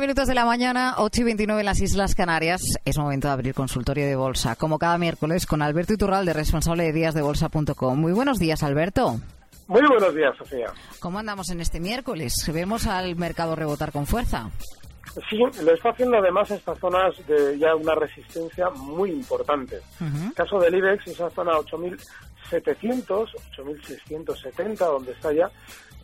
29 0.00 0.06
minutos 0.06 0.28
de 0.28 0.34
la 0.34 0.44
mañana, 0.44 0.94
8 0.98 1.22
y 1.22 1.24
29 1.24 1.60
en 1.60 1.66
las 1.66 1.80
Islas 1.80 2.14
Canarias. 2.14 2.60
Es 2.84 2.96
momento 2.98 3.26
de 3.26 3.32
abrir 3.32 3.52
consultorio 3.52 4.06
de 4.06 4.14
bolsa, 4.14 4.54
como 4.54 4.78
cada 4.78 4.96
miércoles, 4.96 5.44
con 5.44 5.60
Alberto 5.60 5.92
Iturralde, 5.92 6.32
responsable 6.32 6.84
de 6.84 6.92
díasdebolsa.com. 6.92 7.98
Muy 7.98 8.12
buenos 8.12 8.38
días, 8.38 8.62
Alberto. 8.62 9.18
Muy 9.66 9.82
buenos 9.88 10.14
días, 10.14 10.36
Sofía. 10.36 10.72
¿Cómo 11.00 11.18
andamos 11.18 11.50
en 11.50 11.60
este 11.60 11.80
miércoles? 11.80 12.32
¿Vemos 12.52 12.86
al 12.86 13.16
mercado 13.16 13.56
rebotar 13.56 13.90
con 13.90 14.06
fuerza? 14.06 14.50
Sí, 15.28 15.38
lo 15.62 15.74
está 15.74 15.90
haciendo 15.90 16.18
además 16.18 16.48
estas 16.52 16.78
zonas 16.78 17.14
de 17.26 17.58
ya 17.58 17.74
una 17.74 17.96
resistencia 17.96 18.70
muy 18.70 19.10
importante. 19.10 19.80
En 20.00 20.28
el 20.28 20.34
caso 20.34 20.60
del 20.60 20.76
IBEX, 20.76 21.08
esa 21.08 21.28
zona 21.30 21.54
8.700, 21.54 23.30
8.670, 23.56 24.76
donde 24.76 25.10
está 25.10 25.32
ya, 25.32 25.50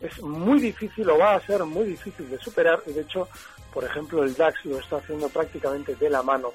es 0.01 0.21
muy 0.21 0.59
difícil 0.59 1.09
o 1.09 1.17
va 1.17 1.35
a 1.35 1.39
ser 1.39 1.63
muy 1.63 1.85
difícil 1.85 2.29
de 2.29 2.37
superar. 2.39 2.81
Y 2.87 2.91
de 2.91 3.01
hecho, 3.01 3.27
por 3.75 3.83
ejemplo, 3.83 4.23
el 4.23 4.33
DAX 4.33 4.65
lo 4.65 4.79
está 4.79 4.95
haciendo 4.95 5.29
prácticamente 5.29 5.93
de 5.95 6.09
la 6.09 6.23
mano. 6.23 6.53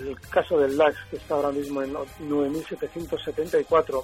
El 0.00 0.18
caso 0.22 0.58
del 0.58 0.76
DAX, 0.76 0.96
que 1.10 1.18
está 1.18 1.34
ahora 1.34 1.52
mismo 1.52 1.82
en 1.82 1.94
9.774, 1.94 4.02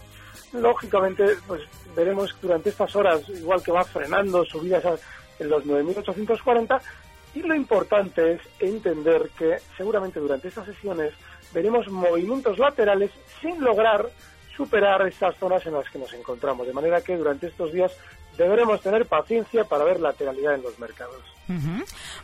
lógicamente, 0.53 1.25
pues 1.49 1.63
veremos 1.97 2.37
durante 2.41 2.69
estas 2.69 2.95
horas, 2.95 3.29
igual 3.31 3.61
que 3.63 3.73
va 3.73 3.83
frenando 3.83 4.45
subidas 4.45 4.85
en 5.41 5.49
los 5.49 5.65
9.840, 5.65 6.81
y 7.35 7.43
lo 7.43 7.55
importante 7.55 8.35
es 8.35 8.41
entender 8.61 9.31
que 9.37 9.57
seguramente 9.77 10.21
durante 10.21 10.49
estas 10.49 10.67
sesiones 10.67 11.13
veremos 11.53 11.89
movimientos 11.89 12.59
laterales 12.59 13.11
sin 13.41 13.65
lograr 13.65 14.09
superar 14.57 15.05
estas 15.09 15.37
zonas 15.39 15.67
en 15.67 15.73
las 15.73 15.91
que 15.91 15.99
nos 15.99 16.13
encontramos. 16.13 16.65
De 16.67 16.73
manera 16.73 17.01
que 17.01 17.17
durante 17.17 17.49
estos 17.49 17.73
días 17.73 17.91
deberemos 18.37 18.81
tener 18.81 19.07
paciencia 19.07 19.65
para 19.65 19.85
ver 19.85 20.01
lateralidad 20.01 20.55
en 20.55 20.63
los 20.63 20.79
mercados. 20.79 21.35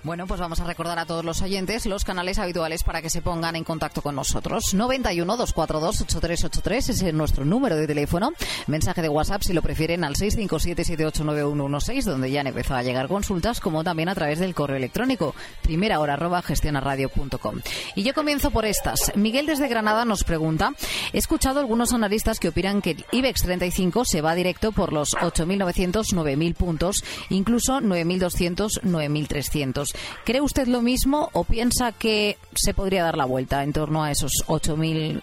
Bueno, 0.02 0.26
pues 0.26 0.40
vamos 0.40 0.60
a 0.60 0.64
recordar 0.64 0.98
a 0.98 1.04
todos 1.04 1.24
los 1.24 1.42
oyentes 1.42 1.84
los 1.84 2.04
canales 2.04 2.38
habituales 2.38 2.82
para 2.84 3.02
que 3.02 3.10
se 3.10 3.20
pongan 3.20 3.54
en 3.54 3.64
contacto 3.64 4.00
con 4.00 4.14
nosotros. 4.14 4.72
91 4.72 5.36
242 5.36 6.00
8383 6.02 6.88
ese 6.88 7.08
es 7.08 7.14
nuestro 7.14 7.44
número 7.44 7.76
de 7.76 7.86
teléfono. 7.86 8.32
Mensaje 8.66 9.02
de 9.02 9.10
WhatsApp 9.10 9.42
si 9.42 9.52
lo 9.52 9.60
prefieren 9.60 10.04
al 10.04 10.14
657789116 10.14 12.04
donde 12.04 12.30
ya 12.30 12.40
han 12.40 12.46
empezado 12.46 12.80
a 12.80 12.82
llegar 12.82 13.08
consultas, 13.08 13.60
como 13.60 13.84
también 13.84 14.08
a 14.08 14.14
través 14.14 14.38
del 14.38 14.54
correo 14.54 14.78
electrónico 14.78 15.34
primera 15.62 16.00
hora 16.00 16.14
arroba 16.14 16.40
gestionaradio.com. 16.40 17.60
Y 17.94 18.02
yo 18.02 18.14
comienzo 18.14 18.50
por 18.50 18.64
estas. 18.64 19.12
Miguel 19.16 19.44
desde 19.46 19.68
Granada 19.68 20.06
nos 20.06 20.24
pregunta, 20.24 20.72
he 21.12 21.18
escuchado 21.18 21.60
algunos 21.60 21.92
analistas 21.92 22.40
que 22.40 22.48
opinan 22.48 22.80
que 22.80 22.92
el 22.92 23.04
IBEX 23.12 23.42
35 23.42 24.06
se 24.06 24.22
va 24.22 24.34
directo 24.34 24.72
por 24.72 24.94
los 24.94 25.12
8.900, 25.12 25.99
9.000 26.08 26.54
puntos, 26.56 27.04
incluso 27.30 27.80
9.200, 27.80 28.82
9.000 28.82 29.20
1.300. 29.28 29.86
¿Cree 30.24 30.40
usted 30.40 30.66
lo 30.66 30.82
mismo 30.82 31.28
o 31.32 31.44
piensa 31.44 31.92
que 31.92 32.36
se 32.54 32.74
podría 32.74 33.04
dar 33.04 33.16
la 33.16 33.24
vuelta 33.24 33.62
en 33.62 33.72
torno 33.72 34.02
a 34.02 34.10
esos 34.10 34.32
8.500, 34.46 35.22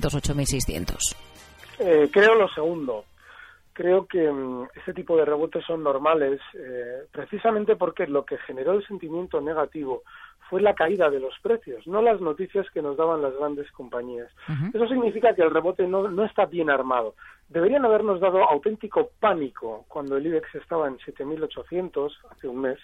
8.600? 0.00 1.16
Eh, 1.80 2.08
creo 2.12 2.34
lo 2.34 2.48
segundo. 2.48 3.04
Creo 3.72 4.06
que 4.06 4.30
mm, 4.30 4.68
este 4.74 4.92
tipo 4.92 5.16
de 5.16 5.24
rebotes 5.24 5.64
son 5.64 5.82
normales 5.82 6.40
eh, 6.54 7.04
precisamente 7.12 7.76
porque 7.76 8.06
lo 8.06 8.24
que 8.24 8.38
generó 8.38 8.72
el 8.72 8.86
sentimiento 8.86 9.40
negativo 9.40 10.02
fue 10.48 10.60
la 10.60 10.74
caída 10.74 11.10
de 11.10 11.20
los 11.20 11.38
precios, 11.40 11.86
no 11.86 12.02
las 12.02 12.20
noticias 12.20 12.68
que 12.70 12.82
nos 12.82 12.96
daban 12.96 13.22
las 13.22 13.36
grandes 13.36 13.70
compañías. 13.72 14.30
Eso 14.72 14.88
significa 14.88 15.34
que 15.34 15.42
el 15.42 15.50
rebote 15.50 15.86
no, 15.86 16.08
no 16.08 16.24
está 16.24 16.46
bien 16.46 16.70
armado. 16.70 17.14
Deberían 17.48 17.84
habernos 17.84 18.20
dado 18.20 18.42
auténtico 18.48 19.10
pánico 19.20 19.84
cuando 19.88 20.16
el 20.16 20.26
IBEX 20.26 20.54
estaba 20.54 20.88
en 20.88 20.98
7.800 20.98 22.12
hace 22.30 22.48
un 22.48 22.60
mes 22.60 22.78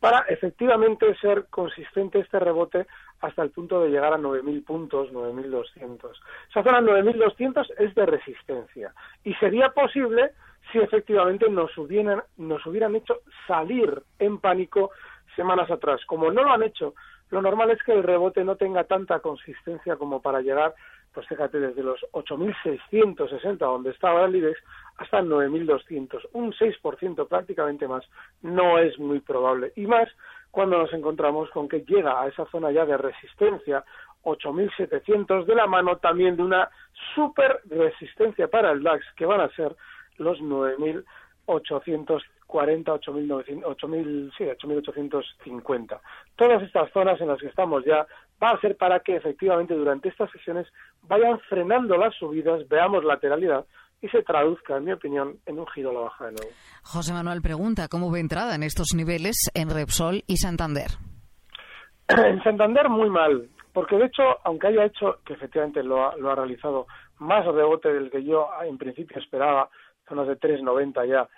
para 0.00 0.20
efectivamente 0.28 1.14
ser 1.16 1.46
consistente 1.50 2.20
este 2.20 2.38
rebote 2.38 2.86
hasta 3.20 3.42
el 3.42 3.50
punto 3.50 3.80
de 3.80 3.90
llegar 3.90 4.12
a 4.12 4.18
9.000 4.18 4.64
puntos, 4.64 5.10
9.200. 5.12 6.12
Esa 6.50 6.62
zona 6.62 6.80
9.200 6.80 7.66
es 7.78 7.94
de 7.94 8.06
resistencia 8.06 8.92
y 9.24 9.34
sería 9.34 9.70
posible 9.70 10.30
si 10.70 10.78
efectivamente 10.78 11.48
nos 11.50 11.76
hubieran, 11.78 12.22
nos 12.36 12.64
hubieran 12.66 12.94
hecho 12.94 13.20
salir 13.46 14.02
en 14.18 14.38
pánico 14.38 14.90
semanas 15.38 15.70
atrás. 15.70 16.04
Como 16.04 16.32
no 16.32 16.42
lo 16.42 16.50
han 16.50 16.64
hecho, 16.64 16.94
lo 17.30 17.40
normal 17.40 17.70
es 17.70 17.80
que 17.84 17.92
el 17.92 18.02
rebote 18.02 18.42
no 18.42 18.56
tenga 18.56 18.82
tanta 18.84 19.20
consistencia 19.20 19.94
como 19.94 20.20
para 20.20 20.40
llegar, 20.40 20.74
pues 21.14 21.28
fíjate, 21.28 21.60
desde 21.60 21.84
los 21.84 22.00
8.660, 22.10 23.58
donde 23.58 23.90
estaba 23.90 24.24
el 24.24 24.34
IBEX, 24.34 24.58
hasta 24.96 25.22
9.200. 25.22 26.28
Un 26.32 26.52
6% 26.52 27.28
prácticamente 27.28 27.86
más 27.86 28.04
no 28.42 28.78
es 28.78 28.98
muy 28.98 29.20
probable. 29.20 29.72
Y 29.76 29.86
más 29.86 30.08
cuando 30.50 30.76
nos 30.76 30.92
encontramos 30.92 31.48
con 31.50 31.68
que 31.68 31.82
llega 31.82 32.20
a 32.20 32.26
esa 32.26 32.44
zona 32.46 32.72
ya 32.72 32.84
de 32.84 32.96
resistencia 32.96 33.84
8.700 34.24 35.44
de 35.44 35.54
la 35.54 35.68
mano 35.68 35.98
también 35.98 36.36
de 36.36 36.42
una 36.42 36.68
super 37.14 37.60
resistencia 37.70 38.48
para 38.48 38.72
el 38.72 38.82
DAX 38.82 39.04
que 39.16 39.24
van 39.24 39.40
a 39.40 39.50
ser 39.50 39.76
los 40.16 40.40
9.800 40.40 42.22
40, 42.48 42.92
8.800, 42.92 44.32
sí, 44.36 44.44
8.850. 44.44 46.00
Todas 46.34 46.62
estas 46.62 46.90
zonas 46.92 47.20
en 47.20 47.28
las 47.28 47.38
que 47.38 47.46
estamos 47.46 47.84
ya 47.84 48.06
va 48.42 48.50
a 48.50 48.60
ser 48.60 48.76
para 48.76 49.00
que 49.00 49.16
efectivamente 49.16 49.74
durante 49.74 50.08
estas 50.08 50.30
sesiones 50.30 50.66
vayan 51.02 51.38
frenando 51.48 51.96
las 51.96 52.14
subidas, 52.16 52.66
veamos 52.68 53.04
lateralidad 53.04 53.66
y 54.00 54.08
se 54.08 54.22
traduzca, 54.22 54.76
en 54.76 54.84
mi 54.84 54.92
opinión, 54.92 55.38
en 55.44 55.58
un 55.58 55.66
giro 55.68 55.90
a 55.90 55.92
la 55.92 56.00
baja 56.00 56.26
de 56.26 56.32
nuevo. 56.32 56.50
José 56.82 57.12
Manuel 57.12 57.42
pregunta, 57.42 57.88
¿cómo 57.88 58.10
ve 58.10 58.20
entrada 58.20 58.54
en 58.54 58.62
estos 58.62 58.88
niveles 58.94 59.50
en 59.54 59.70
Repsol 59.70 60.22
y 60.26 60.38
Santander? 60.38 60.90
En 62.08 62.42
Santander 62.42 62.88
muy 62.88 63.10
mal, 63.10 63.50
porque 63.74 63.96
de 63.96 64.06
hecho, 64.06 64.22
aunque 64.44 64.68
haya 64.68 64.86
hecho, 64.86 65.18
que 65.26 65.34
efectivamente 65.34 65.82
lo 65.82 66.08
ha, 66.08 66.16
lo 66.16 66.30
ha 66.30 66.34
realizado, 66.34 66.86
más 67.18 67.44
rebote 67.44 67.92
del 67.92 68.10
que 68.10 68.24
yo 68.24 68.48
en 68.64 68.78
principio 68.78 69.18
esperaba, 69.18 69.68
zonas 70.08 70.26
de 70.26 70.38
3,90 70.38 71.06
ya, 71.06 71.28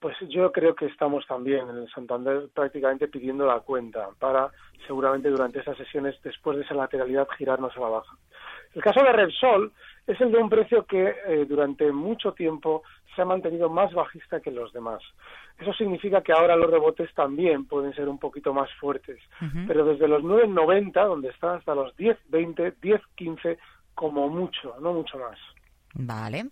pues 0.00 0.16
yo 0.28 0.52
creo 0.52 0.74
que 0.74 0.86
estamos 0.86 1.26
también 1.26 1.68
en 1.68 1.76
el 1.78 1.90
Santander 1.90 2.48
prácticamente 2.54 3.08
pidiendo 3.08 3.46
la 3.46 3.60
cuenta 3.60 4.08
para 4.18 4.50
seguramente 4.86 5.28
durante 5.28 5.60
esas 5.60 5.76
sesiones, 5.76 6.16
después 6.22 6.56
de 6.56 6.64
esa 6.64 6.74
lateralidad, 6.74 7.28
girarnos 7.36 7.76
a 7.76 7.80
la 7.80 7.88
baja. 7.88 8.16
El 8.74 8.82
caso 8.82 9.02
de 9.02 9.12
Repsol 9.12 9.72
es 10.06 10.20
el 10.20 10.32
de 10.32 10.38
un 10.38 10.48
precio 10.48 10.84
que 10.84 11.14
eh, 11.26 11.46
durante 11.48 11.90
mucho 11.92 12.32
tiempo 12.32 12.82
se 13.14 13.22
ha 13.22 13.24
mantenido 13.24 13.68
más 13.68 13.92
bajista 13.92 14.40
que 14.40 14.50
los 14.50 14.72
demás. 14.72 15.02
Eso 15.58 15.72
significa 15.72 16.22
que 16.22 16.32
ahora 16.32 16.56
los 16.56 16.70
rebotes 16.70 17.12
también 17.14 17.66
pueden 17.66 17.92
ser 17.94 18.08
un 18.08 18.18
poquito 18.18 18.54
más 18.54 18.72
fuertes, 18.74 19.18
pero 19.66 19.84
desde 19.84 20.06
los 20.06 20.22
9.90, 20.22 20.92
donde 21.04 21.30
están 21.30 21.56
hasta 21.56 21.74
los 21.74 21.96
10.20, 21.96 22.76
10.15, 22.80 23.58
como 23.94 24.28
mucho, 24.28 24.76
no 24.80 24.92
mucho 24.92 25.18
más. 25.18 25.36
Vale. 25.98 26.44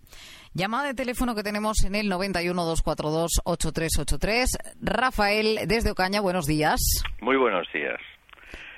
Llamada 0.53 0.87
de 0.87 0.93
teléfono 0.93 1.33
que 1.35 1.43
tenemos 1.43 1.83
en 1.85 1.95
el 1.95 2.11
91-242-8383. 2.11 4.45
Rafael, 4.81 5.59
desde 5.67 5.91
Ocaña, 5.91 6.19
buenos 6.21 6.45
días. 6.45 6.79
Muy 7.21 7.37
buenos 7.37 7.65
días. 7.73 7.99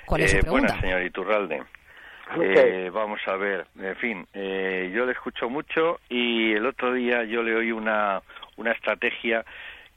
¿Cuál 0.06 0.22
es 0.22 0.30
su 0.30 0.36
Eh, 0.38 0.42
pregunta? 0.42 0.66
Buenas, 0.68 0.80
señor 0.82 1.02
Iturralde. 1.02 1.62
Eh, 2.40 2.90
vamos 2.92 3.18
a 3.26 3.34
ver, 3.34 3.66
en 3.76 3.96
fin, 3.96 4.24
eh, 4.34 4.92
yo 4.94 5.04
le 5.04 5.10
escucho 5.12 5.50
mucho 5.50 5.98
y 6.08 6.52
el 6.52 6.64
otro 6.64 6.92
día 6.94 7.24
yo 7.24 7.42
le 7.42 7.56
oí 7.56 7.72
una, 7.72 8.22
una 8.56 8.70
estrategia 8.70 9.44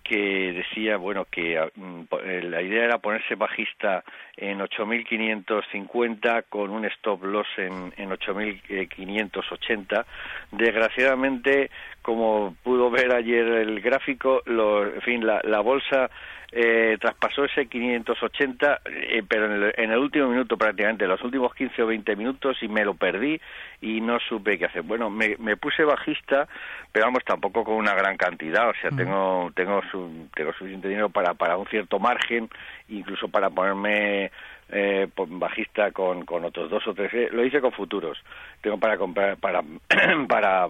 que 0.03 0.53
decía, 0.53 0.97
bueno, 0.97 1.25
que 1.25 1.57
ah, 1.57 1.69
mm, 1.75 2.01
eh, 2.23 2.41
la 2.44 2.61
idea 2.61 2.85
era 2.85 2.97
ponerse 2.97 3.35
bajista 3.35 4.03
en 4.35 4.59
8.550 4.59 6.45
con 6.50 6.71
un 6.71 6.85
stop 6.85 7.23
loss 7.23 7.47
en, 7.57 7.94
en 7.97 8.09
8.580. 8.09 10.05
Desgraciadamente, 10.51 11.71
como 12.03 12.55
pudo 12.63 12.91
ver 12.91 13.11
ayer 13.15 13.45
el 13.47 13.81
gráfico, 13.81 14.44
lo, 14.45 14.85
en 14.85 15.01
fin, 15.01 15.25
la, 15.25 15.41
la 15.44 15.61
bolsa 15.61 16.11
eh, 16.51 16.97
traspasó 17.01 17.45
ese 17.45 17.65
580, 17.65 18.81
eh, 18.85 19.23
pero 19.27 19.45
en 19.47 19.51
el, 19.63 19.73
en 19.75 19.91
el 19.91 19.97
último 19.97 20.27
minuto 20.27 20.55
prácticamente, 20.57 21.07
los 21.07 21.23
últimos 21.23 21.55
15 21.55 21.81
o 21.81 21.88
20 21.88 22.15
minutos 22.15 22.57
y 22.61 22.67
me 22.67 22.85
lo 22.85 22.94
perdí 22.94 23.41
y 23.81 24.01
no 24.01 24.19
supe 24.19 24.59
qué 24.59 24.65
hacer. 24.65 24.83
Bueno, 24.83 25.09
me, 25.09 25.35
me 25.39 25.57
puse 25.57 25.83
bajista, 25.83 26.47
pero 26.91 27.07
vamos, 27.07 27.23
tampoco 27.25 27.63
con 27.63 27.73
una 27.75 27.95
gran 27.95 28.17
cantidad, 28.17 28.69
o 28.69 28.73
sea, 28.79 28.91
tengo 28.91 29.51
tengo 29.56 29.81
su- 29.91 30.27
tengo 30.35 30.53
suficiente 30.53 30.88
dinero 30.89 31.09
para 31.09 31.33
para 31.33 31.57
un 31.57 31.65
cierto 31.67 31.97
margen, 31.99 32.47
incluso 32.89 33.29
para 33.29 33.49
ponerme 33.49 34.29
eh, 34.69 35.07
po- 35.13 35.25
bajista 35.27 35.91
con, 35.91 36.23
con 36.25 36.45
otros 36.45 36.69
dos 36.69 36.85
o 36.88 36.94
tres. 36.94 37.11
eh, 37.15 37.29
lo 37.31 37.44
hice 37.44 37.61
con 37.61 37.71
futuros. 37.71 38.17
Tengo 38.61 38.77
para 38.77 38.97
comprar 38.97 39.38
para 39.38 39.63
para 40.27 40.67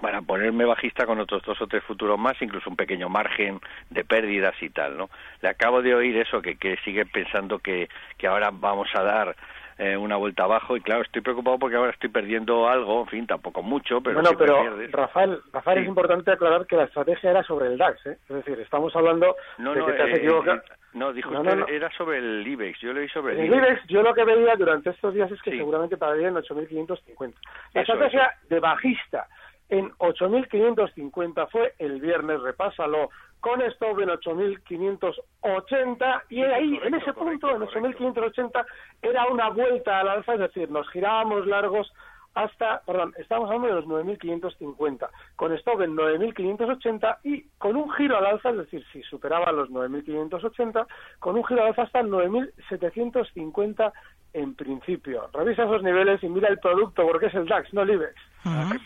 para 0.00 0.20
ponerme 0.22 0.64
bajista 0.64 1.06
con 1.06 1.20
otros 1.20 1.42
dos 1.42 1.60
o 1.60 1.66
tres 1.66 1.82
futuros 1.84 2.18
más, 2.18 2.40
incluso 2.42 2.68
un 2.70 2.76
pequeño 2.76 3.08
margen 3.08 3.60
de 3.90 4.04
pérdidas 4.04 4.54
y 4.62 4.70
tal, 4.70 4.96
¿no? 4.96 5.10
Le 5.40 5.48
acabo 5.48 5.82
de 5.82 5.94
oír 5.94 6.16
eso, 6.16 6.42
que, 6.42 6.56
que 6.56 6.76
sigue 6.84 7.06
pensando 7.06 7.58
que, 7.58 7.88
que 8.18 8.26
ahora 8.26 8.50
vamos 8.52 8.88
a 8.94 9.02
dar 9.02 9.36
eh, 9.78 9.96
una 9.96 10.16
vuelta 10.16 10.44
abajo 10.44 10.76
y 10.76 10.80
claro, 10.80 11.02
estoy 11.02 11.22
preocupado 11.22 11.58
porque 11.58 11.76
ahora 11.76 11.92
estoy 11.92 12.10
perdiendo 12.10 12.68
algo, 12.68 13.00
en 13.02 13.06
fin, 13.08 13.26
tampoco 13.26 13.62
mucho, 13.62 14.00
pero 14.00 14.20
bueno, 14.20 14.36
pero 14.38 14.60
pierdes. 14.62 14.92
Rafael, 14.92 15.40
Rafael 15.52 15.78
Sí. 15.78 15.82
es 15.84 15.88
importante 15.88 16.30
aclarar 16.30 16.66
que 16.66 16.76
la 16.76 16.84
estrategia 16.84 17.30
era 17.30 17.42
sobre 17.42 17.66
el 17.68 17.78
DAX, 17.78 18.04
¿eh? 18.06 18.18
Es 18.28 18.36
decir, 18.36 18.58
estamos 18.60 18.94
hablando 18.94 19.34
No, 19.58 19.72
de 19.74 19.80
no, 19.80 19.86
que 19.86 19.92
te 19.92 20.02
has 20.02 20.08
eh, 20.10 20.16
equivocado. 20.16 20.58
eh, 20.58 20.62
no, 20.94 21.12
dijo 21.12 21.30
No, 21.30 21.40
usted, 21.40 21.56
no, 21.56 21.66
era 21.68 21.90
sobre 21.92 22.18
el 22.18 22.46
IBEX, 22.46 22.80
yo 22.80 22.92
leí 22.92 23.08
sobre 23.08 23.32
el 23.34 23.46
IBEX. 23.46 23.56
IBEX, 23.62 23.86
yo 23.88 24.02
lo 24.02 24.12
que 24.14 24.24
veía 24.24 24.54
durante 24.56 24.90
estos 24.90 25.14
días 25.14 25.30
es 25.32 25.40
que 25.40 25.52
Sí. 25.52 25.56
seguramente 25.58 25.96
pararía 25.96 26.28
en 26.28 26.34
8.550. 26.34 27.34
La 27.72 27.80
Eso, 27.80 27.92
estrategia 27.94 28.30
de 28.50 28.60
bajista 28.60 29.26
en 29.68 29.90
8.550 29.92 31.48
fue 31.50 31.74
el 31.78 32.00
viernes, 32.00 32.40
repásalo, 32.40 33.10
con 33.40 33.60
stop 33.62 34.00
en 34.00 34.08
8.580 34.10 36.22
y 36.28 36.36
Sí, 36.36 36.42
ahí, 36.42 36.78
correcto, 36.78 36.86
en 36.86 36.94
ese 36.94 37.12
correcto, 37.12 37.48
punto, 37.48 37.78
en 37.78 37.84
8.580, 37.94 38.64
era 39.02 39.26
una 39.26 39.50
vuelta 39.50 40.00
al 40.00 40.08
alza, 40.08 40.34
es 40.34 40.40
decir, 40.40 40.70
nos 40.70 40.88
girábamos 40.90 41.46
largos 41.46 41.92
hasta, 42.34 42.80
perdón, 42.86 43.12
estamos 43.18 43.50
hablando 43.50 43.68
de 43.68 43.74
los 43.74 43.84
9.550, 43.86 45.08
con 45.36 45.52
stop 45.52 45.82
en 45.82 45.96
9.580 45.96 47.18
y 47.24 47.42
con 47.58 47.76
un 47.76 47.90
giro 47.92 48.16
al 48.16 48.26
alza, 48.26 48.50
es 48.50 48.58
decir, 48.58 48.84
si 48.92 49.02
superaba 49.02 49.52
los 49.52 49.68
9.580, 49.70 50.86
con 51.18 51.36
un 51.36 51.44
giro 51.44 51.62
al 51.62 51.68
alza 51.68 51.82
hasta 51.82 52.02
9.750 52.02 53.92
en 54.34 54.54
principio. 54.54 55.28
Revisa 55.32 55.64
esos 55.64 55.82
niveles 55.82 56.22
y 56.22 56.28
mira 56.28 56.48
el 56.48 56.58
producto, 56.58 57.06
porque 57.06 57.26
es 57.26 57.34
el 57.34 57.46
DAX, 57.46 57.72
no 57.74 57.82
el 57.82 57.90
IBEX. 57.90 58.14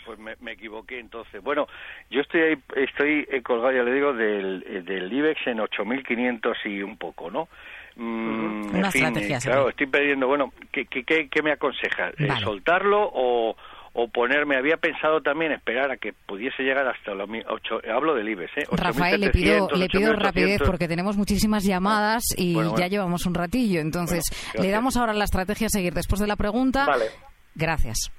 Pues 0.05 0.19
me, 0.19 0.35
me 0.41 0.53
equivoqué 0.53 0.99
entonces. 0.99 1.43
Bueno, 1.43 1.67
yo 2.11 2.21
estoy 2.21 2.41
ahí, 2.43 2.59
estoy 2.77 3.27
eh, 3.31 3.43
colgado, 3.43 3.73
ya 3.73 3.83
le 3.83 3.93
digo, 3.93 4.13
del, 4.13 4.65
eh, 4.67 4.83
del 4.83 5.13
IBEX 5.13 5.47
en 5.47 5.59
8.500 5.59 6.55
y 6.67 6.83
un 6.83 6.97
poco, 6.99 7.31
¿no? 7.31 7.49
Mm, 7.97 8.69
Una 8.75 8.87
en 8.87 8.93
fin, 8.93 9.05
estrategia 9.05 9.35
eh, 9.35 9.39
así. 9.39 9.49
claro, 9.49 9.69
estoy 9.71 9.87
perdiendo. 9.87 10.27
Bueno, 10.27 10.53
¿qué, 10.71 10.85
qué, 10.87 11.05
qué, 11.05 11.29
qué 11.29 11.43
me 11.43 11.53
aconseja? 11.53 12.11
Vale. 12.19 12.41
¿Soltarlo 12.41 13.11
o, 13.15 13.57
o 13.99 14.09
ponerme? 14.09 14.57
Había 14.57 14.77
pensado 14.77 15.23
también 15.23 15.53
esperar 15.53 15.91
a 15.91 15.97
que 15.97 16.13
pudiese 16.13 16.63
llegar 16.63 16.87
hasta 16.87 17.15
los 17.15 17.29
mi- 17.29 17.43
ocho, 17.49 17.81
hablo 17.93 18.15
del 18.15 18.29
IBEX, 18.29 18.57
¿eh? 18.59 18.65
Rafael, 18.71 19.21
le 19.21 19.31
pido, 19.31 19.69
8.700, 19.69 19.77
le 19.79 19.89
pido 19.89 20.13
8.800. 20.13 20.19
rapidez 20.23 20.63
porque 20.67 20.89
tenemos 20.89 21.17
muchísimas 21.17 21.65
llamadas 21.65 22.23
y 22.37 22.55
Bueno, 22.55 22.71
bueno. 22.71 22.83
ya 22.85 22.89
llevamos 22.89 23.25
un 23.27 23.35
ratillo. 23.35 23.81
Entonces, 23.81 24.25
Bueno, 24.55 24.67
le 24.67 24.71
damos 24.73 24.97
ahora 24.97 25.15
la 25.15 25.25
estrategia 25.25 25.69
a 25.69 25.71
seguir 25.71 25.95
después 25.95 26.21
de 26.21 26.27
la 26.27 26.37
pregunta. 26.37 26.87
Vale. 26.87 27.07
Gracias. 27.55 28.11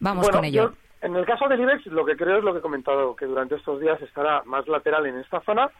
Vamos 0.00 0.24
bueno, 0.24 0.38
con 0.38 0.44
ello. 0.46 0.70
yo, 0.72 1.06
en 1.06 1.14
el 1.16 1.24
caso 1.26 1.46
del 1.48 1.60
IBEX, 1.60 1.86
lo 1.86 2.04
que 2.04 2.16
creo 2.16 2.38
es 2.38 2.44
lo 2.44 2.52
que 2.52 2.58
he 2.58 2.62
comentado, 2.62 3.14
que 3.14 3.26
durante 3.26 3.54
estos 3.56 3.80
días 3.80 4.00
estará 4.02 4.42
más 4.46 4.66
lateral 4.66 5.06
en 5.06 5.18
esta 5.18 5.40
zona. 5.42 5.70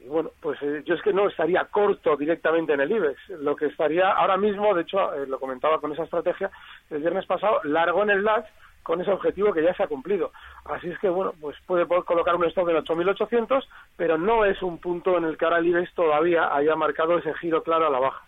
Y 0.00 0.08
bueno, 0.08 0.30
pues 0.40 0.60
eh, 0.62 0.82
yo 0.84 0.94
es 0.94 1.02
que 1.02 1.12
no 1.12 1.28
estaría 1.28 1.64
corto 1.64 2.16
directamente 2.16 2.74
en 2.74 2.80
el 2.80 2.92
IBEX. 2.92 3.28
Lo 3.40 3.56
que 3.56 3.66
estaría 3.66 4.10
ahora 4.10 4.36
mismo, 4.36 4.74
de 4.74 4.82
hecho, 4.82 5.14
eh, 5.14 5.26
lo 5.26 5.38
comentaba 5.40 5.80
con 5.80 5.92
esa 5.92 6.04
estrategia, 6.04 6.50
el 6.90 7.00
viernes 7.00 7.26
pasado, 7.26 7.60
largo 7.64 8.02
en 8.02 8.10
el 8.10 8.22
DAX 8.22 8.48
con 8.82 9.00
ese 9.00 9.10
objetivo 9.10 9.52
que 9.52 9.64
ya 9.64 9.74
se 9.74 9.82
ha 9.82 9.88
cumplido. 9.88 10.30
Así 10.64 10.88
es 10.88 10.98
que, 11.00 11.08
bueno, 11.08 11.32
pues 11.40 11.56
puede 11.66 11.86
poder 11.86 12.04
colocar 12.04 12.36
un 12.36 12.44
stop 12.44 12.68
en 12.68 12.76
8.800, 12.76 13.64
pero 13.96 14.16
no 14.16 14.44
es 14.44 14.62
un 14.62 14.78
punto 14.78 15.18
en 15.18 15.24
el 15.24 15.36
que 15.36 15.44
ahora 15.44 15.58
el 15.58 15.66
IBEX 15.66 15.92
todavía 15.94 16.54
haya 16.54 16.76
marcado 16.76 17.18
ese 17.18 17.34
giro 17.34 17.64
claro 17.64 17.88
a 17.88 17.90
la 17.90 17.98
baja. 17.98 18.22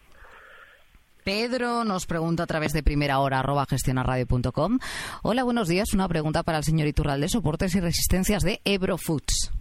Pedro 1.23 1.85
nos 1.85 2.07
pregunta 2.07 2.45
a 2.45 2.47
través 2.47 2.73
de 2.73 2.83
primera 2.83 3.21
hora 3.21 3.39
arroba 3.39 3.67
gestionarradio.com. 3.67 4.79
Hola, 5.23 5.45
buenos 5.45 5.69
días. 5.69 5.93
Una 5.95 6.09
pregunta 6.09 6.43
para 6.43 6.59
el 6.59 6.65
señor 6.65 6.89
Iturralde, 6.89 7.29
soportes 7.29 7.75
y 7.77 7.81
resistencias 7.81 8.43
de 8.43 8.61
Ebro 8.65 8.97
Foods. 8.97 9.58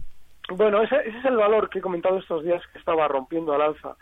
Bueno, 0.48 0.82
ese, 0.82 0.96
ese 1.06 1.18
es 1.18 1.24
el 1.26 1.36
valor 1.36 1.68
que 1.68 1.78
he 1.78 1.82
comentado 1.82 2.18
estos 2.18 2.42
días 2.42 2.62
que 2.72 2.78
estaba 2.78 3.06
rompiendo 3.06 3.52
al 3.52 3.62
alza 3.62 3.96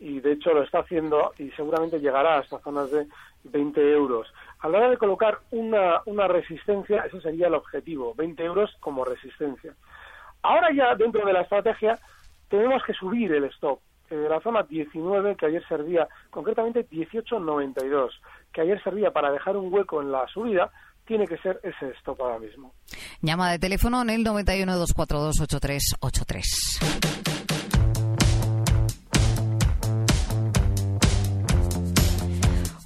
y 0.00 0.20
de 0.20 0.32
hecho 0.32 0.52
lo 0.52 0.62
está 0.62 0.80
haciendo 0.80 1.32
y 1.38 1.50
seguramente 1.50 2.00
llegará 2.00 2.38
hasta 2.38 2.60
zonas 2.60 2.90
de 2.90 3.06
20 3.44 3.92
euros. 3.92 4.32
A 4.60 4.68
la 4.68 4.78
hora 4.78 4.90
de 4.90 4.96
colocar 4.96 5.40
una, 5.50 6.00
una 6.06 6.28
resistencia, 6.28 7.02
ese 7.02 7.20
sería 7.20 7.48
el 7.48 7.54
objetivo, 7.54 8.14
20 8.14 8.44
euros 8.44 8.76
como 8.80 9.04
resistencia. 9.04 9.74
Ahora 10.42 10.72
ya 10.72 10.94
dentro 10.94 11.26
de 11.26 11.32
la 11.32 11.42
estrategia 11.42 11.98
tenemos 12.48 12.82
que 12.84 12.94
subir 12.94 13.32
el 13.32 13.44
stop. 13.44 13.80
Eh, 14.10 14.16
de 14.16 14.28
la 14.28 14.40
zona 14.40 14.62
19 14.62 15.36
que 15.36 15.46
ayer 15.46 15.66
servía, 15.68 16.08
concretamente 16.30 16.88
18.92, 16.88 18.10
que 18.52 18.62
ayer 18.62 18.82
servía 18.82 19.10
para 19.10 19.30
dejar 19.30 19.56
un 19.56 19.72
hueco 19.72 20.00
en 20.00 20.10
la 20.10 20.26
subida, 20.28 20.70
tiene 21.08 21.26
que 21.26 21.36
ser 21.38 21.58
ese 21.64 21.90
stop 21.98 22.20
ahora 22.22 22.38
mismo. 22.38 22.72
Llama 23.22 23.50
de 23.50 23.58
teléfono 23.58 24.02
en 24.02 24.10
el 24.10 24.22
91 24.22 24.76
242 24.76 25.40
8383. 25.40 26.78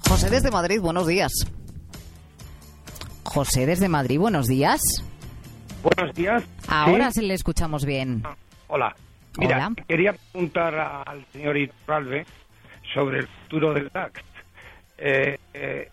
José 0.07 0.29
desde 0.29 0.51
Madrid, 0.51 0.79
buenos 0.79 1.07
días. 1.07 1.31
José 3.23 3.65
desde 3.65 3.89
Madrid, 3.89 4.19
buenos 4.19 4.47
días. 4.47 4.79
Buenos 5.81 6.15
días. 6.15 6.43
Ahora 6.67 7.07
Sí. 7.11 7.19
se 7.21 7.21
le 7.23 7.33
escuchamos 7.33 7.85
bien. 7.85 8.23
Hola. 8.67 8.95
Mira, 9.37 9.57
Hola. 9.67 9.71
quería 9.87 10.13
preguntar 10.31 10.75
al 11.07 11.25
señor 11.33 11.57
Iturralde 11.57 12.25
sobre 12.93 13.19
el 13.19 13.27
futuro 13.27 13.73
del 13.73 13.89
DAX. 13.89 14.21
Eh, 14.99 15.39
eh, 15.53 15.89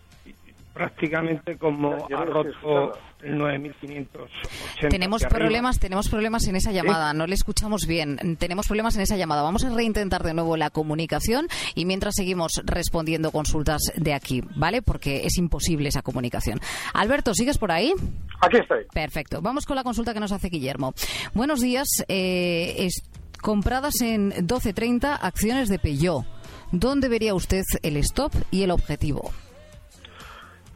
prácticamente 0.73 1.57
como 1.57 1.93
ha 2.15 2.25
roto 2.25 2.93
el 3.21 3.37
9580. 3.37 4.89
Tenemos 4.89 5.23
problemas, 5.25 5.79
tenemos 5.79 6.09
problemas 6.09 6.47
en 6.47 6.55
esa 6.55 6.71
llamada, 6.71 7.13
no 7.13 7.27
le 7.27 7.35
escuchamos 7.35 7.85
bien. 7.85 8.37
Tenemos 8.39 8.67
problemas 8.67 8.95
en 8.95 9.01
esa 9.01 9.15
llamada. 9.17 9.41
Vamos 9.43 9.63
a 9.63 9.69
reintentar 9.69 10.23
de 10.23 10.33
nuevo 10.33 10.57
la 10.57 10.69
comunicación 10.69 11.47
y 11.75 11.85
mientras 11.85 12.15
seguimos 12.15 12.61
respondiendo 12.65 13.31
consultas 13.31 13.81
de 13.95 14.13
aquí, 14.13 14.43
¿vale? 14.55 14.81
Porque 14.81 15.25
es 15.25 15.37
imposible 15.37 15.89
esa 15.89 16.01
comunicación. 16.01 16.59
Alberto, 16.93 17.33
¿sigues 17.35 17.57
por 17.57 17.71
ahí? 17.71 17.93
Aquí 18.41 18.57
estoy. 18.57 18.85
Perfecto. 18.93 19.41
Vamos 19.41 19.65
con 19.65 19.75
la 19.75 19.83
consulta 19.83 20.13
que 20.13 20.19
nos 20.19 20.31
hace 20.31 20.49
Guillermo. 20.49 20.93
Buenos 21.33 21.61
días. 21.61 21.87
eh, 22.07 22.75
es- 22.79 23.03
compradas 23.41 24.01
en 24.01 24.31
12.30 24.47 25.17
acciones 25.19 25.67
de 25.67 25.79
Peugeot. 25.79 26.25
¿Dónde 26.71 27.09
vería 27.09 27.33
usted 27.33 27.63
el 27.81 27.97
stop 27.97 28.31
y 28.51 28.61
el 28.63 28.69
objetivo? 28.71 29.31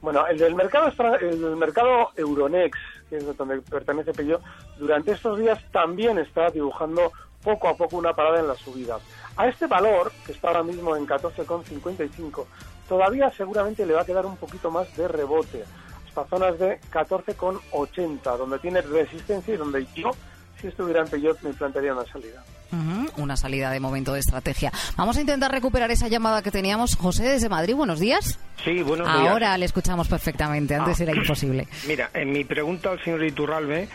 Bueno, 0.06 0.28
el 0.28 0.38
del 0.38 0.54
mercado 0.54 0.92
el 1.20 1.42
del 1.42 1.56
mercado 1.56 2.12
Euronext, 2.16 2.80
que 3.10 3.18
es 3.18 3.38
donde 3.38 3.60
pertenece 3.62 4.14
Peugeot, 4.14 4.40
durante 4.78 5.14
estos 5.14 5.40
días 5.40 5.60
también 5.72 6.20
está 6.20 6.52
dibujando 6.52 7.12
poco 7.44 7.70
a 7.70 7.76
poco 7.76 7.98
una 7.98 8.14
parada 8.14 8.40
en 8.40 8.48
la 8.48 8.54
subida. 8.54 9.00
A 9.36 9.48
este 9.48 9.66
valor, 9.66 10.12
que 10.24 10.34
está 10.34 10.50
ahora 10.50 10.62
mismo 10.62 10.96
en 10.96 11.08
14,55, 11.08 12.46
todavía 12.88 13.32
seguramente 13.32 13.84
le 13.84 13.96
va 13.96 14.02
a 14.02 14.06
quedar 14.06 14.28
un 14.28 14.38
poquito 14.38 14.70
más 14.70 14.96
de 14.96 15.08
rebote, 15.08 15.66
hasta 16.08 16.26
zonas 16.26 16.60
de 16.60 16.80
14,80, 16.92 18.38
donde 18.38 18.60
tiene 18.60 18.82
resistencia 18.82 19.56
y 19.56 19.58
donde 19.58 19.88
yo 19.96 20.12
si 20.66 20.70
estuviera 20.70 21.02
en 21.02 21.08
Peyot 21.08 21.40
me 21.44 21.54
plantearía 21.54 21.94
una 21.94 22.06
salida. 22.06 22.44
Una 23.18 23.38
salida 23.38 23.70
de 23.70 23.80
momento 23.80 24.14
de 24.14 24.20
estrategia. 24.20 24.72
Vamos 24.98 25.16
a 25.18 25.22
intentar 25.22 25.52
recuperar 25.52 25.92
esa 25.92 26.08
llamada 26.08 26.42
que 26.42 26.50
teníamos. 26.50 26.96
José 26.96 27.24
desde 27.24 27.48
Madrid, 27.50 27.76
buenos 27.76 28.00
días. 28.00 28.40
Sí, 28.64 28.82
buenos 28.82 29.08
días. 29.08 29.30
Ahora 29.32 29.56
le 29.60 29.66
escuchamos 29.66 30.08
perfectamente, 30.08 30.74
antes 30.76 31.00
Ah. 31.00 31.04
era 31.04 31.16
imposible. 31.16 31.68
Mira, 31.88 32.10
en 32.14 32.32
mi 32.32 32.44
pregunta 32.44 32.90
al 32.92 33.02
señor 33.04 33.24
Iturralbe, 33.24 33.88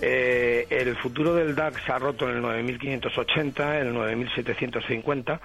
eh, 0.00 0.66
el 0.68 0.96
futuro 0.98 1.34
del 1.34 1.54
DAX 1.54 1.82
se 1.84 1.92
ha 1.92 1.98
roto 1.98 2.28
en 2.28 2.36
el 2.36 2.42
9.580, 2.42 3.80
el 3.80 3.94
9.750, 3.94 5.40